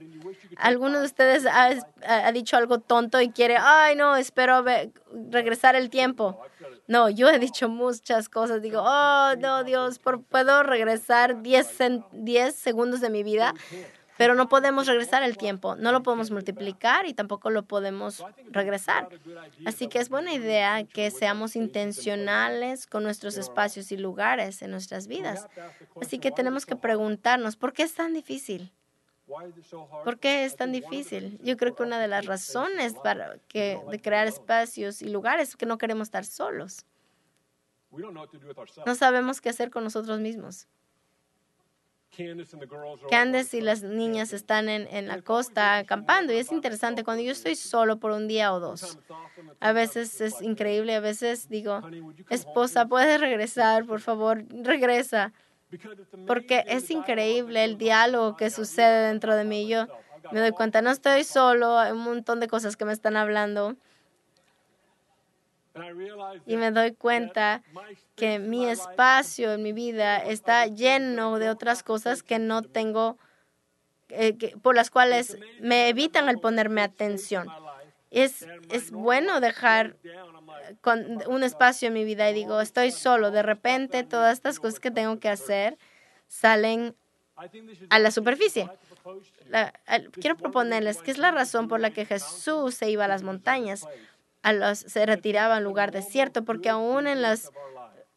¿Alguno 0.60 1.00
de 1.00 1.06
ustedes 1.06 1.46
ha, 1.46 1.72
ha, 2.06 2.32
dicho 2.32 2.58
algo 2.58 2.80
tonto 2.80 3.22
y 3.22 3.30
quiere, 3.30 3.58
ay, 3.58 3.96
no, 3.96 4.16
espero 4.16 4.64
regresar 5.30 5.76
el 5.76 5.90
tiempo? 5.90 6.42
No, 6.88 7.10
yo 7.10 7.30
he 7.30 7.40
dicho 7.40 7.70
muchas 7.70 8.30
cosas. 8.30 8.62
Digo, 8.62 8.82
oh, 8.84 9.36
no, 9.38 9.64
Dios, 9.64 10.00
¿puedo 10.00 10.64
regresar 10.64 11.42
10, 11.42 11.78
10 12.12 12.56
segundos 12.56 13.00
de 13.00 13.10
mi 13.10 13.24
vida? 13.24 13.54
pero 14.20 14.36
no 14.36 14.50
podemos 14.50 14.86
regresar 14.86 15.24
el 15.24 15.38
tiempo, 15.38 15.78
no 15.78 15.94
lo 15.94 16.04
podemos 16.04 16.30
multiplicar 16.30 17.06
y 17.06 17.14
tampoco 17.14 17.50
lo 17.52 17.64
podemos 17.64 18.22
regresar. 18.52 19.08
Así 19.66 19.88
que 19.88 20.00
es 20.00 20.10
buena 20.10 20.34
idea 20.34 20.84
que 20.84 21.10
seamos 21.10 21.56
intencionales 21.56 22.86
con 22.86 23.04
nuestros 23.04 23.38
espacios 23.38 23.94
y 23.94 23.98
lugares 23.98 24.62
en 24.62 24.72
nuestras 24.72 25.08
vidas. 25.08 25.48
Así 26.02 26.20
que 26.20 26.32
tenemos 26.32 26.66
que 26.66 26.76
preguntarnos, 26.76 27.56
¿por 27.56 27.72
qué 27.72 27.84
es 27.84 27.94
tan 27.94 28.14
difícil? 28.14 28.74
¿Por 30.04 30.20
qué 30.20 30.46
es 30.46 30.56
tan 30.56 30.72
difícil? 30.72 31.40
Yo 31.44 31.58
creo 31.58 31.76
que 31.76 31.84
una 31.84 32.00
de 32.00 32.08
las 32.08 32.26
razones 32.26 32.96
para 33.04 33.38
que, 33.48 33.80
de 33.90 34.02
crear 34.02 34.28
espacios 34.28 35.02
y 35.02 35.10
lugares 35.10 35.50
es 35.50 35.56
que 35.56 35.66
no 35.66 35.78
queremos 35.78 36.08
estar 36.08 36.26
solos. 36.26 36.86
No 38.86 38.96
sabemos 38.96 39.42
qué 39.42 39.50
hacer 39.50 39.70
con 39.70 39.84
nosotros 39.84 40.20
mismos. 40.20 40.68
Candace 43.10 43.58
y 43.58 43.62
las 43.62 43.84
niñas 43.84 44.34
están 44.34 44.68
en, 44.68 44.88
en, 44.88 45.08
la 45.08 45.22
costa 45.22 45.78
acampando 45.78 46.34
y 46.34 46.38
es 46.38 46.52
interesante 46.52 47.04
cuando 47.04 47.24
yo 47.24 47.32
estoy 47.32 47.56
solo 47.56 48.00
por 48.00 48.12
un 48.12 48.28
día 48.28 48.52
o 48.52 48.60
dos. 48.60 48.98
A 49.60 49.72
veces 49.74 50.20
es 50.20 50.42
increíble, 50.42 50.96
a 50.96 51.00
veces 51.00 51.50
digo, 51.50 51.82
esposa, 52.30 52.88
¿puedes 52.88 53.22
regresar? 53.22 53.86
Por 53.86 54.02
favor, 54.02 54.44
regresa. 54.50 55.34
Porque 56.26 56.64
es 56.68 56.90
increíble 56.90 57.64
el 57.64 57.78
diálogo 57.78 58.36
que 58.36 58.50
sucede 58.50 59.08
dentro 59.08 59.36
de 59.36 59.44
mí. 59.46 59.68
Yo 59.68 59.88
me 60.32 60.40
doy 60.40 60.52
cuenta, 60.52 60.82
no 60.82 60.90
estoy 60.90 61.24
solo, 61.24 61.78
hay 61.78 61.92
un 61.92 62.04
montón 62.04 62.40
de 62.40 62.48
cosas 62.48 62.76
que 62.76 62.86
me 62.86 62.94
están 62.94 63.16
hablando. 63.18 63.76
Y 66.46 66.58
me 66.58 66.72
doy 66.72 66.94
cuenta 66.94 67.62
que 68.16 68.40
mi 68.40 68.66
espacio 68.66 69.54
en 69.54 69.64
mi 69.64 69.72
vida 69.72 70.18
está 70.18 70.66
lleno 70.66 71.40
de 71.40 71.50
otras 71.50 71.84
cosas 71.84 72.24
que 72.24 72.40
no 72.40 72.64
tengo, 72.64 73.18
eh, 74.10 74.36
por 74.62 74.76
las 74.76 74.90
cuales 74.90 75.38
me 75.62 75.88
evitan 75.90 76.28
el 76.28 76.40
ponerme 76.40 76.82
atención. 76.82 77.48
Es, 78.12 78.48
es 78.72 78.92
bueno 78.92 79.40
dejar 79.40 79.98
con 80.82 81.22
un 81.28 81.44
espacio 81.44 81.88
en 81.90 81.94
mi 81.94 82.04
vida 82.04 82.30
y 82.30 82.34
digo, 82.34 82.60
estoy 82.62 82.92
solo. 82.92 83.32
De 83.32 83.44
repente 83.44 84.04
todas 84.04 84.34
estas 84.34 84.60
cosas 84.60 84.80
que 84.80 84.92
tengo 84.92 85.20
que 85.20 85.30
hacer 85.30 85.78
salen 86.28 86.96
a 87.90 88.00
la 88.00 88.12
superficie. 88.12 88.70
quiero 90.14 90.38
proponerles 90.38 91.02
que 91.02 91.12
es 91.12 91.18
la 91.18 91.32
razón 91.32 91.68
por 91.68 91.80
la 91.80 91.92
que 91.92 92.06
Jesús 92.06 92.76
se 92.76 92.90
iba 92.90 93.06
a 93.06 93.08
las 93.08 93.24
montañas, 93.24 93.88
a 94.42 94.54
los, 94.54 94.80
se 94.80 95.06
retiraba 95.06 95.56
a 95.56 95.58
un 95.60 95.64
lugar 95.64 95.92
desierto, 95.92 96.44
porque 96.44 96.70
aún 96.70 97.08
en 97.08 97.22
las, 97.22 97.52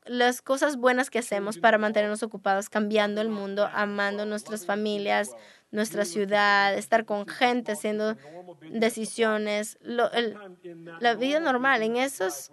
las 0.05 0.43
cosas 0.43 0.77
buenas 0.77 1.11
que 1.11 1.21
hacemos 1.21 1.59
para 1.59 1.79
mantenernos 1.79 2.23
ocupados, 2.23 2.69
cambiando 2.69 3.21
el 3.21 3.29
mundo, 3.29 3.69
amando 3.73 4.27
nuestras 4.27 4.67
familias, 4.67 5.31
nuestra 5.73 6.05
ciudad, 6.05 6.75
estar 6.75 7.05
con 7.05 7.27
gente, 7.27 7.73
haciendo 7.73 8.17
decisiones, 8.71 9.79
la 9.83 11.15
vida 11.15 11.41
normal, 11.41 11.83
en 11.83 11.97
esos 11.97 12.53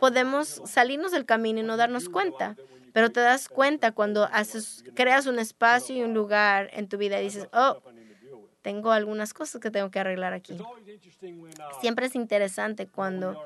podemos 0.00 0.62
salirnos 0.64 1.12
del 1.12 1.26
camino 1.26 1.60
y 1.60 1.62
no 1.62 1.76
darnos 1.76 2.08
cuenta. 2.08 2.56
Pero 2.92 3.10
te 3.10 3.20
das 3.20 3.48
cuenta 3.48 3.92
cuando 3.92 4.24
haces, 4.24 4.84
creas 4.94 5.26
un 5.26 5.38
espacio 5.38 5.94
y 5.94 6.02
un 6.02 6.12
lugar 6.12 6.70
en 6.72 6.88
tu 6.88 6.96
vida 6.98 7.20
y 7.20 7.24
dices, 7.24 7.48
oh, 7.52 7.80
tengo 8.62 8.90
algunas 8.90 9.32
cosas 9.32 9.60
que 9.60 9.70
tengo 9.70 9.90
que 9.90 10.00
arreglar 10.00 10.32
aquí. 10.34 10.58
Siempre 11.80 12.06
es 12.06 12.14
interesante 12.14 12.86
cuando, 12.86 13.42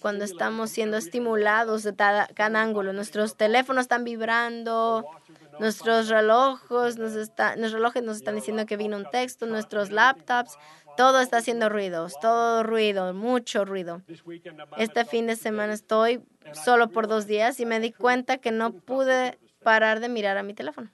cuando 0.00 0.24
estamos 0.24 0.70
siendo 0.70 0.96
estimulados 0.96 1.82
de 1.84 1.94
cada, 1.94 2.60
ángulo. 2.60 2.92
Nuestros 2.92 3.36
teléfonos 3.36 3.82
están 3.82 4.04
vibrando, 4.04 5.06
nuestros 5.58 6.08
relojes 6.08 6.98
nos, 6.98 7.14
está, 7.14 7.56
nuestros 7.56 7.74
relojes 7.74 8.02
nos 8.02 8.16
están 8.16 8.34
diciendo 8.34 8.66
que 8.66 8.76
vino 8.76 8.96
un 8.96 9.08
texto, 9.10 9.46
nuestros 9.46 9.90
laptops, 9.90 10.58
todo 10.96 11.20
está 11.20 11.38
haciendo 11.38 11.68
ruidos, 11.68 12.18
todo 12.20 12.62
ruido, 12.62 13.12
mucho 13.12 13.64
ruido. 13.64 14.02
Este 14.76 15.04
fin 15.04 15.26
de 15.26 15.36
semana 15.36 15.72
estoy 15.74 16.22
solo 16.52 16.88
por 16.88 17.06
dos 17.06 17.26
días 17.26 17.60
y 17.60 17.66
me 17.66 17.80
di 17.80 17.92
cuenta 17.92 18.38
que 18.38 18.50
no 18.50 18.72
pude 18.72 19.38
parar 19.62 20.00
de 20.00 20.08
mirar 20.08 20.38
a 20.38 20.42
mi 20.42 20.54
teléfono. 20.54 20.90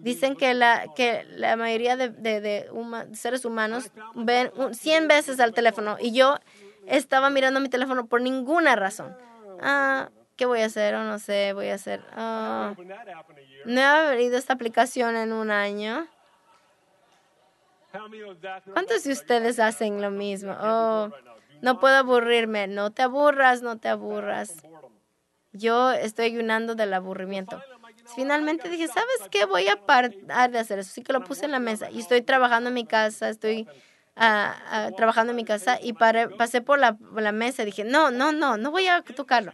Dicen 0.00 0.36
que 0.36 0.52
la, 0.52 0.92
que 0.94 1.24
la 1.30 1.56
mayoría 1.56 1.96
de, 1.96 2.10
de, 2.10 2.68
seres 3.14 3.46
humanos 3.46 3.90
ven 4.14 4.50
100 4.72 5.08
veces 5.08 5.40
al 5.40 5.54
teléfono 5.54 5.96
y 5.98 6.12
yo 6.12 6.36
estaba 6.86 7.30
mirando 7.30 7.60
mi 7.60 7.70
teléfono 7.70 8.06
por 8.06 8.20
ninguna 8.20 8.76
razón. 8.76 9.16
Ah, 9.60 10.10
¿Qué 10.36 10.46
voy 10.46 10.60
a 10.60 10.66
hacer? 10.66 10.94
O 10.94 11.04
no 11.04 11.18
sé, 11.18 11.52
voy 11.52 11.68
a 11.68 11.74
hacer. 11.74 12.02
Ah, 12.12 12.74
no 13.64 13.80
he 13.80 13.84
abierto 13.84 14.36
esta 14.36 14.54
aplicación 14.54 15.16
en 15.16 15.32
un 15.32 15.50
año. 15.50 16.06
¿Cuántos 18.72 19.04
de 19.04 19.12
ustedes 19.12 19.58
hacen 19.58 20.00
lo 20.00 20.10
mismo? 20.10 20.56
Oh, 20.60 21.10
no 21.60 21.78
puedo 21.78 21.96
aburrirme. 21.96 22.66
No 22.66 22.90
te 22.90 23.02
aburras, 23.02 23.62
no 23.62 23.78
te 23.78 23.88
aburras. 23.88 24.62
Yo 25.52 25.92
estoy 25.92 26.26
ayunando 26.26 26.74
del 26.74 26.94
aburrimiento. 26.94 27.62
Finalmente 28.16 28.68
dije, 28.68 28.88
¿sabes 28.88 29.28
qué? 29.30 29.44
Voy 29.44 29.68
a 29.68 29.76
parar 29.84 30.50
de 30.50 30.58
hacer 30.58 30.78
eso. 30.78 30.90
Así 30.90 31.02
que 31.02 31.12
lo 31.12 31.22
puse 31.24 31.44
en 31.44 31.52
la 31.52 31.60
mesa 31.60 31.90
y 31.90 32.00
estoy 32.00 32.22
trabajando 32.22 32.68
en 32.68 32.74
mi 32.74 32.86
casa, 32.86 33.28
estoy 33.28 33.68
ah, 34.16 34.56
ah, 34.70 34.90
trabajando 34.96 35.30
en 35.30 35.36
mi 35.36 35.44
casa 35.44 35.78
y 35.80 35.92
pasé 35.92 36.62
por 36.62 36.78
la, 36.78 36.96
la 37.14 37.32
mesa 37.32 37.62
y 37.62 37.66
dije, 37.66 37.84
no, 37.84 38.10
no, 38.10 38.32
no, 38.32 38.56
no 38.56 38.70
voy 38.70 38.88
a 38.88 39.02
tocarlo. 39.02 39.52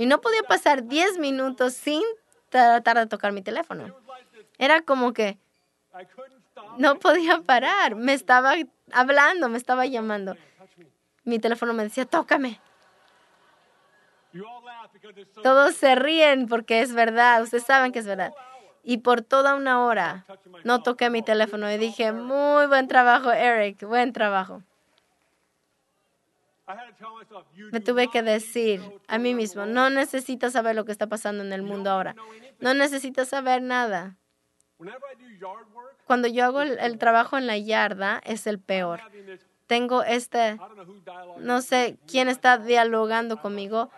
Y 0.00 0.06
no 0.06 0.22
podía 0.22 0.42
pasar 0.44 0.84
10 0.84 1.18
minutos 1.18 1.74
sin 1.74 2.00
tratar 2.48 2.96
de 2.96 3.06
tocar 3.06 3.32
mi 3.32 3.42
teléfono. 3.42 3.94
Era 4.56 4.80
como 4.80 5.12
que 5.12 5.36
no 6.78 6.98
podía 6.98 7.42
parar. 7.42 7.96
Me 7.96 8.14
estaba 8.14 8.54
hablando, 8.92 9.50
me 9.50 9.58
estaba 9.58 9.84
llamando. 9.84 10.38
Mi 11.24 11.38
teléfono 11.38 11.74
me 11.74 11.82
decía, 11.82 12.06
tócame. 12.06 12.62
Todos 15.42 15.74
se 15.74 15.94
ríen 15.96 16.48
porque 16.48 16.80
es 16.80 16.94
verdad, 16.94 17.42
ustedes 17.42 17.64
saben 17.64 17.92
que 17.92 17.98
es 17.98 18.06
verdad. 18.06 18.32
Y 18.82 18.98
por 18.98 19.20
toda 19.20 19.54
una 19.54 19.84
hora 19.84 20.24
no 20.64 20.82
toqué 20.82 21.10
mi 21.10 21.20
teléfono 21.20 21.70
y 21.70 21.76
dije, 21.76 22.12
muy 22.12 22.66
buen 22.68 22.88
trabajo, 22.88 23.32
Eric, 23.32 23.86
buen 23.86 24.14
trabajo. 24.14 24.62
Me 27.72 27.80
tuve 27.80 28.08
que 28.08 28.22
decir 28.22 28.80
a 29.08 29.18
mí 29.18 29.34
mismo, 29.34 29.66
no 29.66 29.90
necesitas 29.90 30.52
saber 30.52 30.76
lo 30.76 30.84
que 30.84 30.92
está 30.92 31.06
pasando 31.06 31.42
en 31.42 31.52
el 31.52 31.62
mundo 31.62 31.90
ahora. 31.90 32.14
No 32.60 32.74
necesitas 32.74 33.28
saber 33.28 33.62
nada. 33.62 34.16
Cuando 36.06 36.28
yo 36.28 36.44
hago 36.44 36.62
el, 36.62 36.98
trabajo 36.98 37.36
en 37.38 37.46
la 37.46 37.58
yarda, 37.58 38.20
es 38.24 38.46
el 38.46 38.58
peor. 38.58 39.00
Tengo 39.66 40.02
este, 40.02 40.58
no 41.38 41.62
sé 41.62 41.98
quién 42.06 42.28
está 42.28 42.58
dialogando 42.58 43.40
conmigo, 43.40 43.90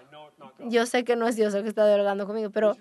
yo 0.59 0.87
sé 0.87 1.05
que 1.05 1.17
no 1.17 1.27
es 1.27 1.37
Dios 1.37 1.55
el 1.55 1.63
que 1.63 1.69
está 1.69 1.87
dialogando 1.87 2.27
conmigo, 2.27 2.51
pero 2.51 2.77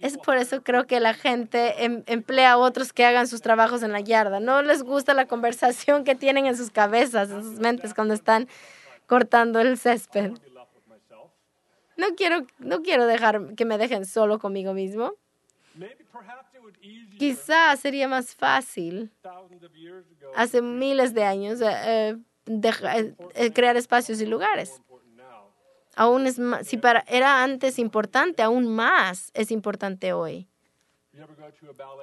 es 0.00 0.18
por 0.18 0.36
eso 0.36 0.62
creo 0.62 0.86
que 0.86 1.00
la 1.00 1.14
gente 1.14 1.84
em, 1.84 2.02
emplea 2.06 2.52
a 2.52 2.58
otros 2.58 2.92
que 2.92 3.04
hagan 3.04 3.26
sus 3.26 3.40
trabajos 3.40 3.82
en 3.82 3.92
la 3.92 4.00
yarda. 4.00 4.40
No 4.40 4.62
les 4.62 4.82
gusta 4.82 5.14
la 5.14 5.26
conversación 5.26 6.04
que 6.04 6.14
tienen 6.14 6.46
en 6.46 6.56
sus 6.56 6.70
cabezas, 6.70 7.30
en 7.30 7.42
sus 7.42 7.58
mentes 7.60 7.94
cuando 7.94 8.14
están 8.14 8.48
cortando 9.06 9.60
el 9.60 9.78
césped. 9.78 10.32
No 11.96 12.06
quiero, 12.16 12.46
no 12.58 12.82
quiero 12.82 13.06
dejar 13.06 13.54
que 13.54 13.64
me 13.64 13.78
dejen 13.78 14.04
solo 14.04 14.38
conmigo 14.38 14.74
mismo. 14.74 15.14
Quizás 17.18 17.80
sería 17.80 18.08
más 18.08 18.34
fácil 18.34 19.10
hace 20.34 20.60
miles 20.62 21.14
de 21.14 21.24
años 21.24 21.60
eh, 21.60 22.16
eh, 22.46 23.14
eh, 23.34 23.52
crear 23.52 23.76
espacios 23.76 24.20
y 24.20 24.26
lugares 24.26 24.80
aún 25.96 26.26
es 26.26 26.38
más, 26.38 26.66
si 26.66 26.76
para, 26.76 27.04
era 27.08 27.42
antes 27.42 27.78
importante, 27.78 28.42
aún 28.42 28.66
más 28.66 29.30
es 29.34 29.50
importante 29.50 30.12
hoy. 30.12 30.48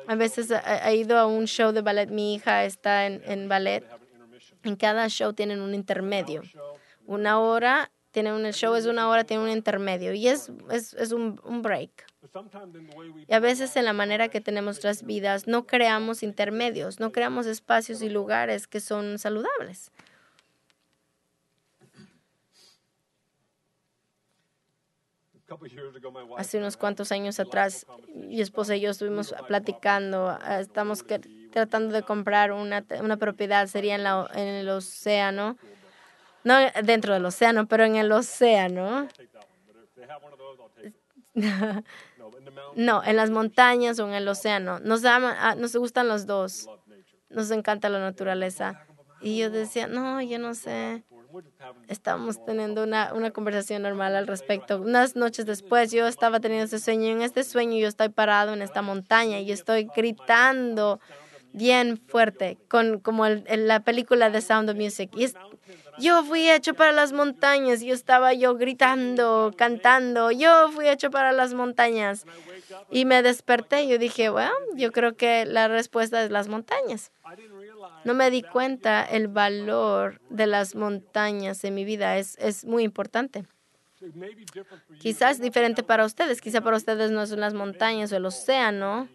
A 0.08 0.16
veces 0.16 0.50
he 0.84 0.96
ido 0.96 1.18
a 1.18 1.26
un 1.26 1.46
show 1.46 1.72
de 1.72 1.82
ballet, 1.82 2.10
mi 2.10 2.36
hija 2.36 2.66
está 2.66 3.06
en, 3.06 3.22
en 3.26 3.50
ballet, 3.50 3.84
en 4.64 4.76
cada 4.76 5.08
show 5.10 5.34
tienen 5.34 5.62
un 5.62 5.74
intermedio. 5.74 6.44
Una 7.06 7.40
hora, 7.40 7.92
tiene 8.12 8.34
un, 8.34 8.44
show 8.52 8.76
es 8.76 8.86
una 8.86 9.10
hora, 9.10 9.24
tiene 9.24 9.44
un 9.44 9.50
intermedio 9.50 10.14
y 10.14 10.28
es, 10.28 10.52
es, 10.70 10.94
es 10.94 11.12
un, 11.12 11.40
un 11.44 11.62
break. 11.62 12.06
Y 13.28 13.34
a 13.34 13.40
veces 13.40 13.76
en 13.76 13.86
la 13.86 13.94
manera 13.94 14.30
que 14.30 14.42
tenemos 14.42 14.76
nuestras 14.76 15.04
vidas 15.04 15.48
no 15.48 15.66
creamos 15.66 16.24
intermedios, 16.24 17.00
no 17.00 17.12
creamos 17.12 17.46
espacios 17.46 18.02
y 18.02 18.10
lugares 18.10 18.68
que 18.68 18.80
son 18.80 19.18
saludables. 19.18 19.92
Hace 26.38 26.58
unos 26.58 26.78
cuantos 26.78 27.12
años 27.12 27.40
atrás, 27.40 27.86
mi 28.14 28.40
esposa 28.40 28.76
y 28.76 28.82
yo 28.82 28.92
estuvimos 28.92 29.36
platicando, 29.48 30.38
ah, 30.42 30.62
estamos 30.62 31.04
tratando 31.52 31.94
de 31.94 32.04
comprar 32.04 32.54
una, 32.54 32.86
una 33.02 33.18
propiedad, 33.18 33.68
sería 33.68 33.96
en, 33.96 34.04
la, 34.04 34.30
en 34.34 34.48
el 34.48 34.70
océano, 34.70 35.58
no 36.44 36.56
dentro 36.84 37.14
del 37.14 37.26
océano, 37.26 37.68
pero 37.68 37.84
en 37.86 37.96
el 37.96 38.12
océano. 38.12 39.08
no, 42.76 43.04
en 43.04 43.16
las 43.16 43.30
montañas 43.30 44.00
o 44.00 44.08
en 44.08 44.14
el 44.14 44.28
océano. 44.28 44.80
Nos, 44.80 45.06
ama, 45.06 45.36
ah, 45.40 45.56
nos 45.56 45.76
gustan 45.76 46.08
los 46.08 46.26
dos. 46.26 46.68
Nos 47.30 47.52
encanta 47.52 47.90
la 47.90 48.00
naturaleza. 48.00 48.86
Y 49.22 49.38
yo 49.38 49.50
decía, 49.50 49.88
no, 49.88 50.22
yo 50.22 50.40
no 50.40 50.54
sé. 50.56 51.04
Estábamos 51.88 52.44
teniendo 52.44 52.84
una, 52.84 53.14
una 53.14 53.32
conversación 53.32 53.84
normal 53.84 54.16
al 54.16 54.28
respecto. 54.28 54.82
Unas 54.82 55.16
noches 55.16 55.46
después 55.46 55.92
yo 55.92 56.08
estaba 56.08 56.40
teniendo 56.42 56.66
ese 56.66 56.80
sueño 56.80 57.08
en 57.08 57.22
este 57.22 57.44
sueño 57.46 57.78
yo 57.78 57.88
estoy 57.88 58.10
parado 58.10 58.54
en 58.54 58.62
esta 58.62 58.82
montaña 58.82 59.40
y 59.40 59.52
estoy 59.52 59.88
gritando 59.96 61.00
bien 61.54 61.98
fuerte, 61.98 62.58
con, 62.68 63.00
como 63.00 63.26
en 63.26 63.68
la 63.68 63.82
película 63.82 64.30
de 64.30 64.42
Sound 64.42 64.70
of 64.70 64.76
Music. 64.76 65.12
Y 65.16 65.28
yo 66.02 66.24
fui 66.24 66.50
hecho 66.50 66.74
para 66.74 66.92
las 66.92 67.14
montañas. 67.14 67.82
Yo 67.82 67.94
estaba 67.94 68.34
yo 68.34 68.56
gritando, 68.56 69.54
cantando. 69.56 70.32
Yo 70.32 70.70
fui 70.72 70.88
hecho 70.88 71.12
para 71.12 71.32
las 71.32 71.54
montañas. 71.54 72.26
Y 72.90 73.06
me 73.06 73.22
desperté 73.22 73.88
yo 73.88 73.98
dije, 73.98 74.30
bueno, 74.30 74.52
yo 74.76 74.92
creo 74.92 75.16
que 75.16 75.46
la 75.46 75.68
respuesta 75.68 76.24
es 76.24 76.32
las 76.32 76.48
montañas. 76.48 77.12
No 78.04 78.14
me 78.14 78.30
di 78.32 78.42
cuenta 78.42 79.04
el 79.04 79.28
valor 79.28 80.20
de 80.30 80.48
las 80.48 80.76
montañas 80.76 81.64
en 81.64 81.76
mi 81.76 81.86
vida. 81.86 82.18
Es, 82.18 82.38
es 82.40 82.66
muy 82.66 82.84
importante. 82.84 83.46
Quizás 85.00 85.40
diferente 85.40 85.84
para 85.84 86.06
ustedes. 86.06 86.42
Quizá 86.42 86.62
para 86.62 86.78
ustedes 86.78 87.12
no 87.12 87.26
son 87.28 87.40
las 87.40 87.54
montañas 87.54 88.12
o 88.12 88.18
el 88.18 88.26
océano 88.26 89.08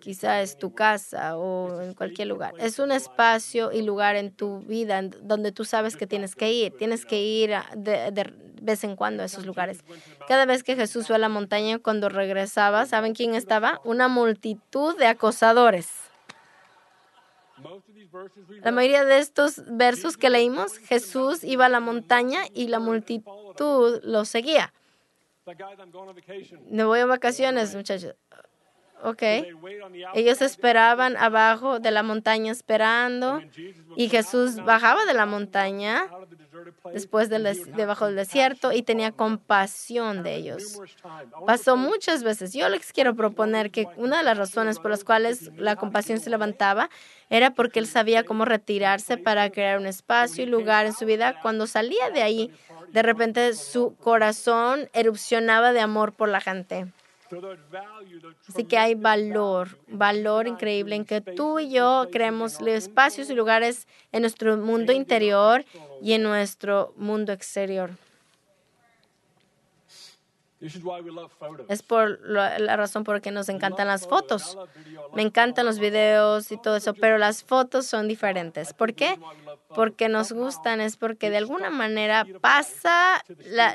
quizá 0.00 0.42
es 0.42 0.58
tu 0.58 0.74
casa 0.74 1.36
o 1.36 1.80
en 1.80 1.94
cualquier 1.94 2.28
lugar. 2.28 2.54
Es 2.58 2.78
un 2.78 2.92
espacio 2.92 3.72
y 3.72 3.82
lugar 3.82 4.16
en 4.16 4.30
tu 4.30 4.60
vida 4.60 5.02
donde 5.02 5.52
tú 5.52 5.64
sabes 5.64 5.96
que 5.96 6.06
tienes 6.06 6.34
que 6.36 6.52
ir. 6.52 6.76
Tienes 6.76 7.06
que 7.06 7.22
ir 7.22 7.50
de, 7.76 8.32
vez 8.60 8.84
en 8.84 8.96
cuando 8.96 9.22
a 9.22 9.26
esos 9.26 9.46
lugares. 9.46 9.84
Cada 10.26 10.46
vez 10.46 10.62
que 10.62 10.76
Jesús 10.76 11.06
fue 11.06 11.16
a 11.16 11.18
la 11.18 11.28
montaña, 11.28 11.78
cuando 11.78 12.08
regresaba, 12.08 12.86
¿saben 12.86 13.14
quién 13.14 13.34
estaba? 13.34 13.80
Una 13.84 14.08
multitud 14.08 14.96
de 14.98 15.06
acosadores. 15.06 15.88
La 18.62 18.70
mayoría 18.70 19.04
de 19.04 19.18
estos 19.18 19.62
versos 19.66 20.16
que 20.16 20.30
leímos, 20.30 20.78
Jesús 20.78 21.42
iba 21.42 21.66
a 21.66 21.68
la 21.68 21.80
montaña 21.80 22.42
y 22.54 22.68
la 22.68 22.78
multitud 22.78 24.00
lo 24.02 24.24
seguía. 24.24 24.72
Me 26.70 26.84
voy 26.84 27.00
a 27.00 27.06
vacaciones, 27.06 27.74
muchachos. 27.74 28.14
Ok. 29.02 29.22
Ellos 30.14 30.42
esperaban 30.42 31.16
abajo 31.16 31.78
de 31.78 31.90
la 31.90 32.02
montaña 32.02 32.52
esperando 32.52 33.40
y 33.96 34.08
Jesús 34.08 34.56
bajaba 34.56 35.04
de 35.04 35.14
la 35.14 35.26
montaña 35.26 36.06
después 36.92 37.28
del 37.28 37.44
debajo 37.76 38.06
del 38.06 38.16
desierto 38.16 38.72
y 38.72 38.82
tenía 38.82 39.12
compasión 39.12 40.22
de 40.22 40.34
ellos. 40.34 40.80
Pasó 41.46 41.76
muchas 41.76 42.22
veces. 42.22 42.52
Yo 42.52 42.68
les 42.68 42.92
quiero 42.92 43.14
proponer 43.14 43.70
que 43.70 43.86
una 43.96 44.18
de 44.18 44.24
las 44.24 44.38
razones 44.38 44.78
por 44.78 44.90
las 44.90 45.04
cuales 45.04 45.50
la 45.56 45.76
compasión 45.76 46.18
se 46.18 46.30
levantaba 46.30 46.90
era 47.30 47.52
porque 47.52 47.78
él 47.78 47.86
sabía 47.86 48.24
cómo 48.24 48.44
retirarse 48.44 49.16
para 49.16 49.50
crear 49.50 49.78
un 49.78 49.86
espacio 49.86 50.44
y 50.44 50.46
lugar 50.46 50.86
en 50.86 50.94
su 50.94 51.04
vida. 51.04 51.40
Cuando 51.40 51.66
salía 51.66 52.10
de 52.10 52.22
ahí, 52.22 52.50
de 52.92 53.02
repente 53.02 53.54
su 53.54 53.94
corazón 53.96 54.88
erupcionaba 54.92 55.72
de 55.72 55.80
amor 55.80 56.14
por 56.14 56.28
la 56.28 56.40
gente. 56.40 56.86
Así 58.48 58.64
que 58.64 58.78
hay 58.78 58.94
valor, 58.94 59.78
valor 59.88 60.46
increíble 60.46 60.96
en 60.96 61.04
que 61.04 61.20
tú 61.20 61.58
y 61.58 61.70
yo 61.70 62.08
creemos 62.10 62.60
espacios 62.60 63.30
y 63.30 63.34
lugares 63.34 63.86
en 64.12 64.22
nuestro 64.22 64.56
mundo 64.56 64.92
interior 64.92 65.64
y 66.02 66.12
en 66.12 66.22
nuestro 66.22 66.94
mundo 66.96 67.32
exterior. 67.32 67.90
Es 71.68 71.82
por 71.82 72.20
la 72.28 72.76
razón 72.76 73.04
por 73.04 73.16
la 73.16 73.20
que 73.20 73.30
nos 73.30 73.48
encantan 73.48 73.86
las 73.86 74.06
fotos. 74.08 74.58
Me 75.14 75.22
encantan 75.22 75.64
los 75.64 75.78
videos 75.78 76.50
y 76.50 76.60
todo 76.60 76.76
eso, 76.76 76.94
pero 76.94 77.16
las 77.18 77.44
fotos 77.44 77.86
son 77.86 78.08
diferentes. 78.08 78.74
¿Por 78.74 78.94
qué? 78.94 79.18
Porque 79.74 80.08
nos 80.08 80.32
gustan, 80.32 80.80
es 80.80 80.96
porque 80.96 81.30
de 81.30 81.36
alguna 81.36 81.70
manera 81.70 82.26
pasa 82.40 83.22
la, 83.46 83.74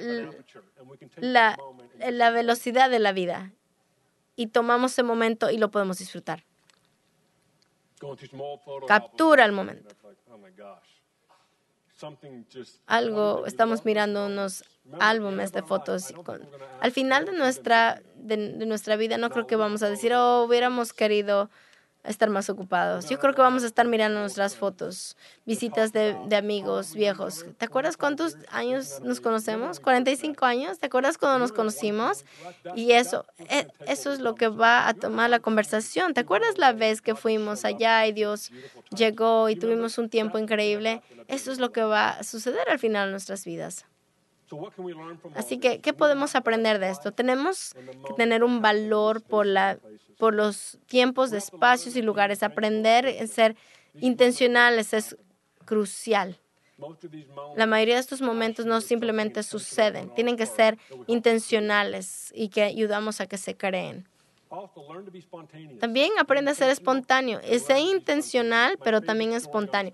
la, 1.17 1.57
la 1.99 2.29
velocidad 2.31 2.89
de 2.89 2.99
la 2.99 3.13
vida. 3.13 3.51
Y 4.35 4.47
tomamos 4.47 4.91
ese 4.93 5.03
momento 5.03 5.49
y 5.51 5.57
lo 5.57 5.71
podemos 5.71 5.99
disfrutar. 5.99 6.43
Captura 8.87 9.45
el 9.45 9.53
momento 9.53 9.95
algo, 12.85 13.45
estamos 13.45 13.85
mirando 13.85 14.25
unos 14.25 14.63
álbumes 14.99 15.51
de 15.51 15.61
fotos. 15.61 16.13
al 16.81 16.91
final 16.91 17.25
de 17.25 17.33
nuestra, 17.33 18.01
de, 18.15 18.37
nuestra 18.65 18.95
vida 18.95 19.17
no 19.17 19.29
creo 19.29 19.47
que 19.47 19.55
vamos 19.55 19.83
a 19.83 19.89
decir, 19.89 20.13
oh, 20.13 20.43
hubiéramos 20.43 20.93
querido 20.93 21.49
estar 22.03 22.29
más 22.29 22.49
ocupados. 22.49 23.09
Yo 23.09 23.19
creo 23.19 23.33
que 23.33 23.41
vamos 23.41 23.63
a 23.63 23.67
estar 23.67 23.87
mirando 23.87 24.19
nuestras 24.19 24.55
fotos, 24.55 25.15
visitas 25.45 25.93
de, 25.93 26.17
de, 26.27 26.35
amigos 26.35 26.93
viejos. 26.93 27.45
¿Te 27.57 27.65
acuerdas 27.65 27.97
cuántos 27.97 28.37
años 28.51 28.99
nos 29.01 29.21
conocemos? 29.21 29.79
45 29.79 30.45
años. 30.45 30.79
¿Te 30.79 30.87
acuerdas 30.87 31.17
cuando 31.17 31.39
nos 31.39 31.51
conocimos? 31.51 32.25
Y 32.75 32.91
eso, 32.91 33.25
e, 33.49 33.67
eso 33.87 34.11
es 34.11 34.19
lo 34.19 34.35
que 34.35 34.49
va 34.49 34.87
a 34.87 34.93
tomar 34.93 35.29
la 35.29 35.39
conversación. 35.39 36.13
¿Te 36.13 36.21
acuerdas 36.21 36.57
la 36.57 36.73
vez 36.73 37.01
que 37.01 37.15
fuimos 37.15 37.65
allá 37.65 38.05
y 38.05 38.11
Dios 38.11 38.51
llegó 38.95 39.49
y 39.49 39.55
tuvimos 39.55 39.97
un 39.97 40.09
tiempo 40.09 40.37
increíble? 40.37 41.01
Eso 41.27 41.51
es 41.51 41.59
lo 41.59 41.71
que 41.71 41.83
va 41.83 42.09
a 42.09 42.23
suceder 42.23 42.69
al 42.69 42.79
final 42.79 43.07
de 43.07 43.11
nuestras 43.11 43.45
vidas. 43.45 43.85
Así 45.35 45.59
que, 45.59 45.79
¿qué 45.79 45.93
podemos 45.93 46.35
aprender 46.35 46.79
de 46.79 46.89
esto? 46.89 47.11
Tenemos 47.11 47.73
que 48.07 48.13
tener 48.15 48.43
un 48.43 48.61
valor 48.61 49.21
por, 49.21 49.45
la, 49.45 49.79
por 50.17 50.33
los 50.33 50.79
tiempos, 50.87 51.31
espacios 51.33 51.95
y 51.95 52.01
lugares. 52.01 52.43
Aprender 52.43 53.07
a 53.07 53.27
ser 53.27 53.55
intencionales 53.99 54.93
es 54.93 55.17
crucial. 55.65 56.39
La 57.55 57.65
mayoría 57.65 57.95
de 57.95 58.01
estos 58.01 58.21
momentos 58.21 58.65
no 58.65 58.81
simplemente 58.81 59.43
suceden, 59.43 60.13
tienen 60.15 60.37
que 60.37 60.45
ser 60.45 60.77
intencionales 61.07 62.31
y 62.35 62.49
que 62.49 62.63
ayudamos 62.63 63.21
a 63.21 63.27
que 63.27 63.37
se 63.37 63.55
creen. 63.55 64.07
También 65.79 66.11
aprende 66.19 66.51
a 66.51 66.55
ser 66.55 66.69
espontáneo. 66.69 67.39
Es 67.43 67.67
intencional, 67.69 68.77
pero 68.83 69.01
también 69.01 69.33
espontáneo. 69.33 69.93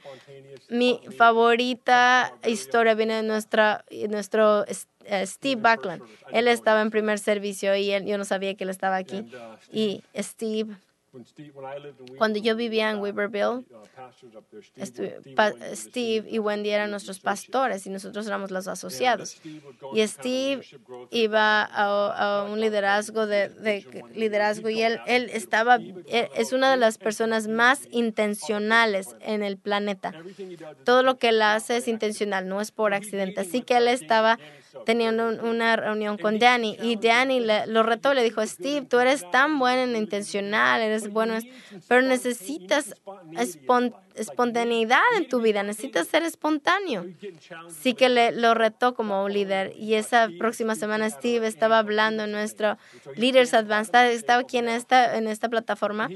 Mi 0.70 1.00
favorita 1.18 2.34
historia 2.46 2.94
viene 2.94 3.16
de 3.16 3.24
nuestra, 3.24 3.86
nuestro 4.10 4.66
eh, 4.68 5.26
Steve 5.26 5.62
Backlund. 5.62 6.04
Él 6.32 6.48
estaba 6.48 6.82
en 6.82 6.92
primer 6.92 7.20
servicio 7.20 7.76
y 7.76 7.92
él, 7.92 8.06
yo 8.06 8.18
no 8.18 8.26
sabía 8.26 8.56
que 8.56 8.66
él 8.66 8.70
estaba 8.70 8.98
aquí. 8.98 9.26
Y 9.72 10.04
Steve 10.16 10.76
cuando 12.18 12.40
yo 12.40 12.56
vivía 12.56 12.90
en 12.92 13.00
Weaverville, 13.00 13.66
Steve 15.74 16.26
y 16.30 16.40
Wendy 16.40 16.70
eran 16.70 16.92
nuestros 16.92 17.20
pastores 17.20 17.86
y 17.86 17.90
nosotros 17.90 18.28
éramos 18.28 18.52
los 18.52 18.68
asociados. 18.68 19.42
Y 19.94 20.06
Steve 20.08 20.62
iba 21.12 21.64
a, 21.64 22.44
un 22.44 22.60
liderazgo 22.60 23.28
de, 23.28 23.86
liderazgo 24.14 24.70
y 24.70 24.82
él, 24.82 25.00
él 25.08 25.30
estaba, 25.34 25.80
es 26.08 26.54
una 26.54 26.72
de 26.72 26.78
las 26.78 26.98
personas 26.98 27.48
más 27.48 27.88
intencionales 27.92 29.16
en 29.22 29.44
el 29.44 29.58
planeta. 29.58 30.14
Todo 30.84 31.04
lo 31.04 31.18
que 31.18 31.30
él 31.30 31.42
hace 31.42 31.78
es 31.78 31.88
intencional, 31.88 32.48
no 32.48 32.62
es 32.62 32.72
por 32.72 32.94
accidente. 32.94 33.42
Así 33.42 33.62
que 33.62 33.78
él 33.78 33.88
estaba 33.88 34.40
teniendo 34.86 35.30
una 35.44 35.76
reunión 35.76 36.18
con 36.18 36.40
Danny 36.40 36.78
y 36.82 36.96
Danny 36.96 37.40
le, 37.40 37.68
lo 37.68 37.84
retó, 37.84 38.14
le 38.14 38.24
dijo, 38.24 38.46
Steve, 38.46 38.86
tú 38.86 39.00
eres 39.00 39.30
tan 39.32 39.60
bueno 39.60 39.84
en 39.84 39.96
intencional, 39.96 40.82
eres 40.82 41.10
bueno, 41.10 41.38
pero 41.88 42.02
necesitas 42.02 42.96
espontaneidad 44.16 45.02
en 45.18 45.28
tu 45.28 45.42
vida, 45.42 45.64
necesitas 45.64 46.08
ser 46.08 46.24
espontáneo. 46.24 47.06
Sí 47.70 47.94
que 47.94 48.10
le, 48.10 48.32
lo 48.32 48.54
retó 48.54 48.94
como 48.94 49.24
un 49.24 49.34
líder 49.34 49.74
y 49.76 49.96
esa 49.96 50.30
próxima 50.38 50.76
semana 50.76 51.10
Steve 51.10 51.48
estaba 51.48 51.80
hablando 51.80 52.24
en 52.24 52.32
nuestro 52.32 52.78
Leaders 53.16 53.54
Advanced, 53.54 54.12
estaba 54.12 54.42
aquí 54.42 54.58
en 54.58 54.70
esta, 54.70 55.18
en 55.18 55.28
esta 55.28 55.50
plataforma 55.50 56.10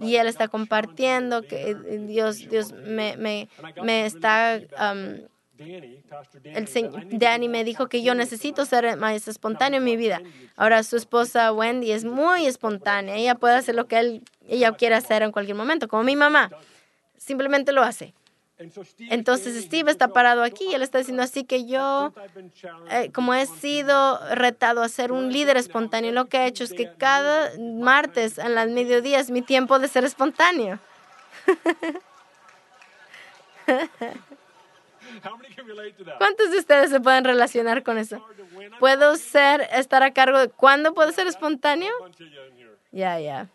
y 0.00 0.16
él 0.16 0.26
está 0.26 0.48
compartiendo 0.48 1.42
que 1.42 1.76
Dios, 2.06 2.48
Dios 2.48 2.72
me, 2.72 3.16
me, 3.16 3.48
me 3.82 4.06
está... 4.06 4.60
el 5.60 7.18
Danny 7.18 7.48
me 7.48 7.64
dijo 7.64 7.88
que 7.88 8.02
yo 8.02 8.14
necesito 8.14 8.64
ser 8.64 8.96
más 8.96 9.28
espontáneo 9.28 9.78
en 9.78 9.84
mi 9.84 9.96
vida. 9.96 10.22
Ahora 10.56 10.82
su 10.82 10.96
esposa 10.96 11.52
Wendy 11.52 11.92
es 11.92 12.04
muy 12.04 12.46
espontánea. 12.46 13.16
Ella 13.16 13.34
puede 13.34 13.56
hacer 13.56 13.74
lo 13.74 13.86
que 13.86 13.98
él, 13.98 14.22
ella 14.48 14.72
quiere 14.72 14.94
hacer 14.94 15.22
en 15.22 15.32
cualquier 15.32 15.56
momento, 15.56 15.88
como 15.88 16.02
mi 16.02 16.16
mamá. 16.16 16.50
Simplemente 17.18 17.72
lo 17.72 17.82
hace. 17.82 18.14
Entonces 18.98 19.64
Steve 19.64 19.90
está 19.90 20.08
parado 20.08 20.42
aquí 20.42 20.66
y 20.70 20.74
él 20.74 20.82
está 20.82 20.98
diciendo 20.98 21.22
así 21.22 21.44
que 21.44 21.64
yo, 21.64 22.12
eh, 22.90 23.10
como 23.12 23.32
he 23.32 23.46
sido 23.46 24.20
retado 24.34 24.82
a 24.82 24.88
ser 24.88 25.12
un 25.12 25.32
líder 25.32 25.56
espontáneo, 25.56 26.12
lo 26.12 26.26
que 26.26 26.38
he 26.38 26.46
hecho 26.46 26.64
es 26.64 26.74
que 26.74 26.92
cada 26.98 27.52
martes 27.58 28.36
en 28.36 28.54
las 28.54 28.68
mediodías 28.68 29.22
es 29.22 29.30
mi 29.30 29.40
tiempo 29.40 29.78
de 29.78 29.88
ser 29.88 30.04
espontáneo. 30.04 30.78
¿Cuántos 36.18 36.50
de 36.50 36.58
ustedes 36.58 36.90
se 36.90 37.00
pueden 37.00 37.24
relacionar 37.24 37.82
con 37.82 37.98
eso? 37.98 38.24
¿Puedo 38.78 39.16
ser, 39.16 39.68
estar 39.72 40.02
a 40.02 40.12
cargo 40.12 40.38
de 40.38 40.48
cuándo 40.48 40.94
puedo 40.94 41.12
ser 41.12 41.26
espontáneo? 41.26 41.92
Ya, 42.92 43.18
ya. 43.20 43.48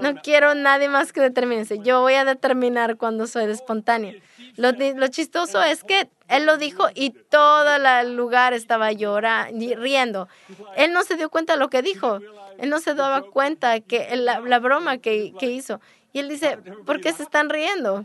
No 0.00 0.16
quiero 0.16 0.54
nadie 0.54 0.88
más 0.88 1.12
que 1.12 1.20
determine. 1.20 1.64
Yo 1.82 2.00
voy 2.00 2.14
a 2.14 2.24
determinar 2.24 2.96
cuándo 2.96 3.26
soy 3.26 3.44
espontáneo. 3.44 4.20
Lo, 4.56 4.72
lo, 4.72 5.08
chistoso 5.08 5.62
es 5.62 5.84
que 5.84 6.08
él 6.28 6.44
lo 6.44 6.56
dijo 6.56 6.88
y 6.94 7.10
todo 7.10 7.76
el 7.76 8.16
lugar 8.16 8.52
estaba 8.52 8.90
llorando, 8.92 9.76
riendo. 9.76 10.28
Él 10.76 10.92
no 10.92 11.04
se 11.04 11.16
dio 11.16 11.30
cuenta 11.30 11.52
de 11.52 11.60
lo 11.60 11.70
que 11.70 11.82
dijo. 11.82 12.20
Él 12.58 12.68
no 12.68 12.80
se 12.80 12.94
daba 12.94 13.22
cuenta 13.22 13.80
que 13.80 14.16
la, 14.16 14.40
la 14.40 14.58
broma 14.58 14.98
que, 14.98 15.34
que 15.38 15.50
hizo. 15.50 15.80
Y 16.12 16.18
él 16.18 16.28
dice, 16.28 16.58
¿por 16.84 17.00
qué 17.00 17.12
se 17.12 17.22
están 17.22 17.48
riendo? 17.48 18.04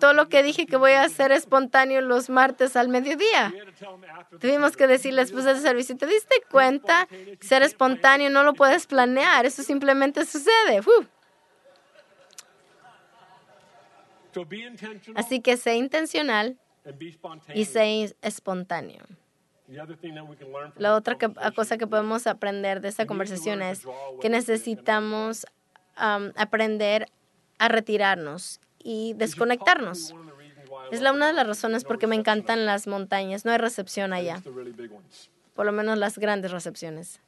Todo 0.00 0.12
lo 0.12 0.28
que 0.28 0.42
dije 0.42 0.66
que 0.66 0.76
voy 0.76 0.92
a 0.92 1.02
hacer 1.02 1.32
espontáneo 1.32 2.00
los 2.00 2.28
martes 2.28 2.76
al 2.76 2.88
mediodía. 2.88 3.52
Tuvimos 4.40 4.76
que 4.76 4.86
decirle 4.86 5.22
después 5.22 5.44
del 5.44 5.58
servicio, 5.58 5.96
¿te 5.96 6.06
diste 6.06 6.36
cuenta? 6.50 7.08
Ser 7.40 7.62
espontáneo 7.62 8.30
no 8.30 8.42
lo 8.44 8.54
puedes 8.54 8.86
planear, 8.86 9.46
eso 9.46 9.62
simplemente 9.62 10.24
sucede. 10.24 10.80
Así 15.14 15.40
que 15.40 15.56
sé 15.56 15.76
intencional 15.76 16.58
y 17.54 17.66
sé 17.66 18.14
espontáneo. 18.22 19.04
La 20.76 20.94
otra 20.94 21.16
cosa 21.54 21.78
que 21.78 21.86
podemos 21.86 22.26
aprender 22.26 22.80
de 22.80 22.88
esta 22.88 23.06
conversación 23.06 23.62
es 23.62 23.86
que 24.20 24.28
necesitamos 24.28 25.46
aprender 25.94 27.08
a 27.62 27.68
retirarnos 27.68 28.58
y 28.82 29.14
desconectarnos. 29.14 30.12
Es 30.90 31.00
la 31.00 31.12
una 31.12 31.28
de 31.28 31.32
las 31.32 31.46
razones 31.46 31.84
porque 31.84 32.08
me 32.08 32.16
encantan 32.16 32.66
las 32.66 32.88
montañas. 32.88 33.44
No 33.44 33.52
hay 33.52 33.58
recepción 33.58 34.12
allá. 34.12 34.42
Por 35.54 35.64
lo 35.64 35.70
menos 35.70 35.96
las 35.96 36.18
grandes 36.18 36.50
recepciones. 36.50 37.20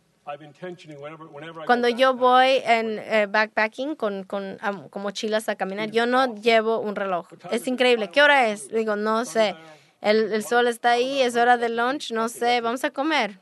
Cuando 1.67 1.89
yo 1.89 2.15
voy 2.15 2.63
en 2.65 2.99
eh, 2.99 3.27
backpacking 3.31 3.95
con, 3.95 4.25
con, 4.25 4.59
mochilas 4.97 5.49
a 5.49 5.55
caminar, 5.55 5.93
yo 5.93 6.05
no 6.07 6.35
llevo 6.35 6.81
un 6.81 6.97
reloj. 6.97 7.29
Es 7.53 7.69
increíble. 7.69 8.11
¿Qué 8.11 8.21
hora 8.21 8.49
es? 8.49 8.69
Digo, 8.71 8.97
no 8.97 9.25
sé. 9.25 9.55
El, 10.01 10.33
el 10.33 10.43
sol 10.43 10.67
está 10.67 10.93
ahí, 10.93 11.23
es 11.23 11.37
hora 11.37 11.57
de 11.59 11.69
lunch, 11.69 12.11
no 12.11 12.29
sé, 12.29 12.61
vamos 12.61 12.83
a 12.83 12.91
comer. 12.91 13.39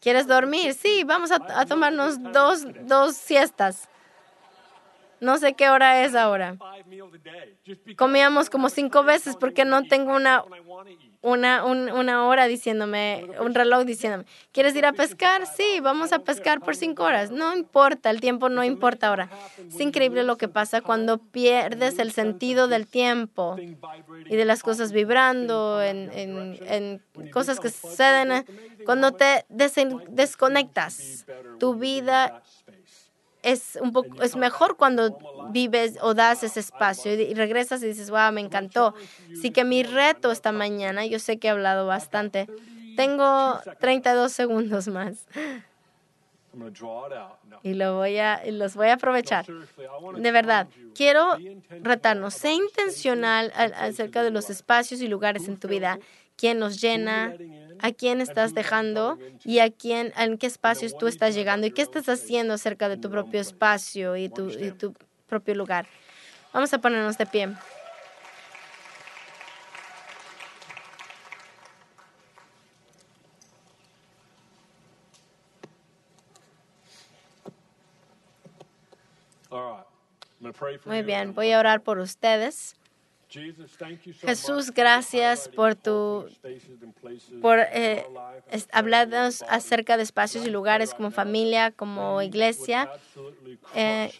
¿Quieres 0.00 0.26
dormir? 0.26 0.74
Sí, 0.74 1.04
vamos 1.04 1.30
a, 1.30 1.36
a 1.60 1.64
tomarnos 1.64 2.20
dos, 2.32 2.66
dos 2.86 3.14
siestas. 3.14 3.88
No 5.20 5.38
sé 5.38 5.54
qué 5.54 5.70
hora 5.70 6.04
es 6.04 6.14
ahora. 6.14 6.56
Comíamos 7.96 8.50
como 8.50 8.68
cinco 8.68 9.02
veces 9.02 9.36
porque 9.36 9.64
no 9.64 9.84
tengo 9.84 10.14
una, 10.14 10.44
una, 11.22 11.64
una 11.64 12.26
hora 12.26 12.46
diciéndome, 12.46 13.26
un 13.40 13.54
reloj 13.54 13.84
diciéndome, 13.84 14.26
¿quieres 14.52 14.76
ir 14.76 14.86
a 14.86 14.92
pescar? 14.92 15.46
Sí, 15.46 15.80
vamos 15.82 16.12
a 16.12 16.20
pescar 16.20 16.60
por 16.60 16.76
cinco 16.76 17.04
horas. 17.04 17.30
No 17.30 17.56
importa, 17.56 18.10
el 18.10 18.20
tiempo 18.20 18.48
no 18.48 18.62
importa 18.62 19.08
ahora. 19.08 19.30
Es 19.58 19.80
increíble 19.80 20.22
lo 20.22 20.36
que 20.36 20.48
pasa 20.48 20.82
cuando 20.82 21.18
pierdes 21.18 21.98
el 21.98 22.12
sentido 22.12 22.68
del 22.68 22.86
tiempo 22.86 23.56
y 23.58 24.36
de 24.36 24.44
las 24.44 24.62
cosas 24.62 24.92
vibrando, 24.92 25.82
en, 25.82 26.10
en, 26.12 27.02
cosas 27.30 27.58
que 27.58 27.70
suceden. 27.70 28.44
Cuando 28.84 29.12
te 29.12 29.46
desconectas, 29.48 31.26
tu 31.58 31.74
vida 31.74 32.42
es 33.46 33.78
un 33.80 33.92
poco 33.92 34.22
es 34.22 34.34
mejor 34.34 34.76
cuando 34.76 35.16
vives 35.50 35.98
o 36.02 36.14
das 36.14 36.42
ese 36.42 36.58
espacio 36.58 37.14
y, 37.14 37.32
regresas 37.32 37.80
y 37.80 37.86
dices, 37.86 38.10
wow, 38.10 38.32
me 38.32 38.40
encantó. 38.40 38.92
Así 39.32 39.52
que 39.52 39.64
mi 39.64 39.84
reto 39.84 40.32
esta 40.32 40.50
mañana, 40.50 41.06
yo 41.06 41.20
sé 41.20 41.38
que 41.38 41.46
he 41.46 41.50
hablado 41.50 41.86
bastante, 41.86 42.48
tengo 42.96 43.60
32 43.78 44.32
segundos 44.32 44.88
más. 44.88 45.28
Y 47.62 47.74
lo 47.74 47.96
voy 47.96 48.18
a, 48.18 48.42
los 48.50 48.74
voy 48.74 48.88
a 48.88 48.94
aprovechar. 48.94 49.46
De 50.16 50.32
verdad, 50.32 50.66
quiero 50.94 51.36
retarnos. 51.82 52.34
Sé 52.34 52.52
intencional 52.52 53.52
acerca 53.54 54.24
de 54.24 54.30
los 54.30 54.50
espacios 54.50 55.00
y 55.00 55.06
lugares 55.06 55.46
en 55.46 55.58
tu 55.58 55.68
vida. 55.68 56.00
¿Quién 56.36 56.60
los 56.60 56.80
llena? 56.80 57.34
a 57.78 57.92
quién 57.92 58.20
estás 58.20 58.54
dejando 58.54 59.18
y 59.44 59.58
a 59.58 59.70
quién, 59.70 60.12
en 60.16 60.38
qué 60.38 60.46
espacios 60.46 60.96
tú 60.96 61.06
estás 61.08 61.34
llegando 61.34 61.66
y 61.66 61.70
qué 61.70 61.82
estás 61.82 62.08
haciendo 62.08 62.54
acerca 62.54 62.88
de 62.88 62.96
tu 62.96 63.10
propio 63.10 63.40
espacio 63.40 64.16
y 64.16 64.28
tu, 64.28 64.48
y 64.50 64.70
tu 64.72 64.94
propio 65.26 65.54
lugar. 65.54 65.86
Vamos 66.52 66.72
a 66.72 66.78
ponernos 66.78 67.18
de 67.18 67.26
pie. 67.26 67.48
Muy 80.84 81.02
bien, 81.02 81.34
voy 81.34 81.52
a 81.52 81.58
orar 81.58 81.82
por 81.82 81.98
ustedes. 81.98 82.76
Jesús, 84.20 84.70
gracias 84.72 85.48
por 85.48 85.74
tu 85.74 86.26
por 87.40 87.58
eh, 87.58 88.06
hablarnos 88.72 89.42
acerca 89.48 89.96
de 89.96 90.02
espacios 90.02 90.46
y 90.46 90.50
lugares 90.50 90.94
como 90.94 91.10
familia, 91.10 91.70
como 91.70 92.22
iglesia. 92.22 92.90
Eh, 93.74 94.12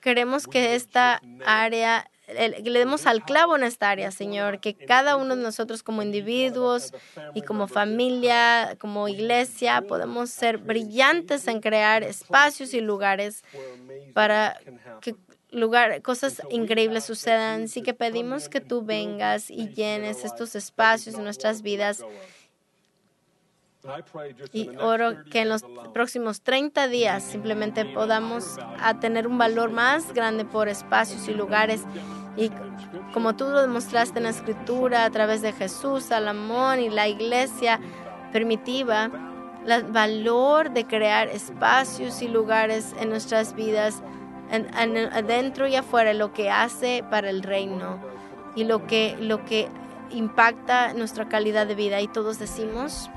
queremos 0.00 0.46
que 0.46 0.74
esta 0.74 1.20
área 1.44 2.10
le 2.28 2.78
demos 2.78 3.06
al 3.06 3.24
clavo 3.24 3.56
en 3.56 3.62
esta 3.62 3.88
área, 3.90 4.10
Señor, 4.10 4.60
que 4.60 4.74
cada 4.74 5.16
uno 5.16 5.34
de 5.34 5.42
nosotros 5.42 5.82
como 5.82 6.02
individuos 6.02 6.92
y 7.34 7.42
como 7.42 7.68
familia, 7.68 8.76
como 8.78 9.08
iglesia, 9.08 9.82
podemos 9.82 10.30
ser 10.30 10.58
brillantes 10.58 11.48
en 11.48 11.60
crear 11.60 12.02
espacios 12.02 12.74
y 12.74 12.80
lugares 12.80 13.42
para 14.12 14.60
que 15.00 15.14
lugar, 15.50 16.02
cosas 16.02 16.42
increíbles 16.50 17.04
sucedan. 17.04 17.64
Así 17.64 17.82
que 17.82 17.94
pedimos 17.94 18.48
que 18.48 18.60
tú 18.60 18.84
vengas 18.84 19.50
y 19.50 19.68
llenes 19.68 20.24
estos 20.24 20.54
espacios 20.54 21.16
en 21.16 21.24
nuestras 21.24 21.62
vidas. 21.62 22.04
Y 24.52 24.68
oro 24.80 25.24
que 25.30 25.42
en 25.42 25.48
los 25.48 25.64
próximos 25.94 26.42
30 26.42 26.88
días 26.88 27.22
simplemente 27.22 27.84
podamos 27.84 28.58
a 28.80 28.98
tener 29.00 29.26
un 29.26 29.38
valor 29.38 29.70
más 29.70 30.12
grande 30.12 30.44
por 30.44 30.68
espacios 30.68 31.28
y 31.28 31.34
lugares. 31.34 31.82
Y 32.36 32.50
como 33.14 33.34
tú 33.34 33.44
lo 33.44 33.62
demostraste 33.62 34.18
en 34.18 34.24
la 34.24 34.30
escritura 34.30 35.04
a 35.04 35.10
través 35.10 35.42
de 35.42 35.52
Jesús, 35.52 36.04
Salomón 36.04 36.80
y 36.80 36.90
la 36.90 37.08
iglesia 37.08 37.80
primitiva, 38.32 39.10
el 39.66 39.84
valor 39.84 40.70
de 40.72 40.84
crear 40.86 41.28
espacios 41.28 42.20
y 42.20 42.28
lugares 42.28 42.94
en 43.00 43.08
nuestras 43.10 43.54
vidas 43.54 44.02
adentro 44.50 45.66
y 45.66 45.76
afuera, 45.76 46.14
lo 46.14 46.32
que 46.32 46.50
hace 46.50 47.04
para 47.10 47.30
el 47.30 47.42
reino 47.42 47.98
y 48.54 48.64
lo 48.64 48.86
que, 48.86 49.16
lo 49.20 49.44
que 49.44 49.68
impacta 50.10 50.94
nuestra 50.94 51.28
calidad 51.28 51.66
de 51.66 51.74
vida. 51.74 52.00
Y 52.00 52.08
todos 52.08 52.38
decimos, 52.38 53.10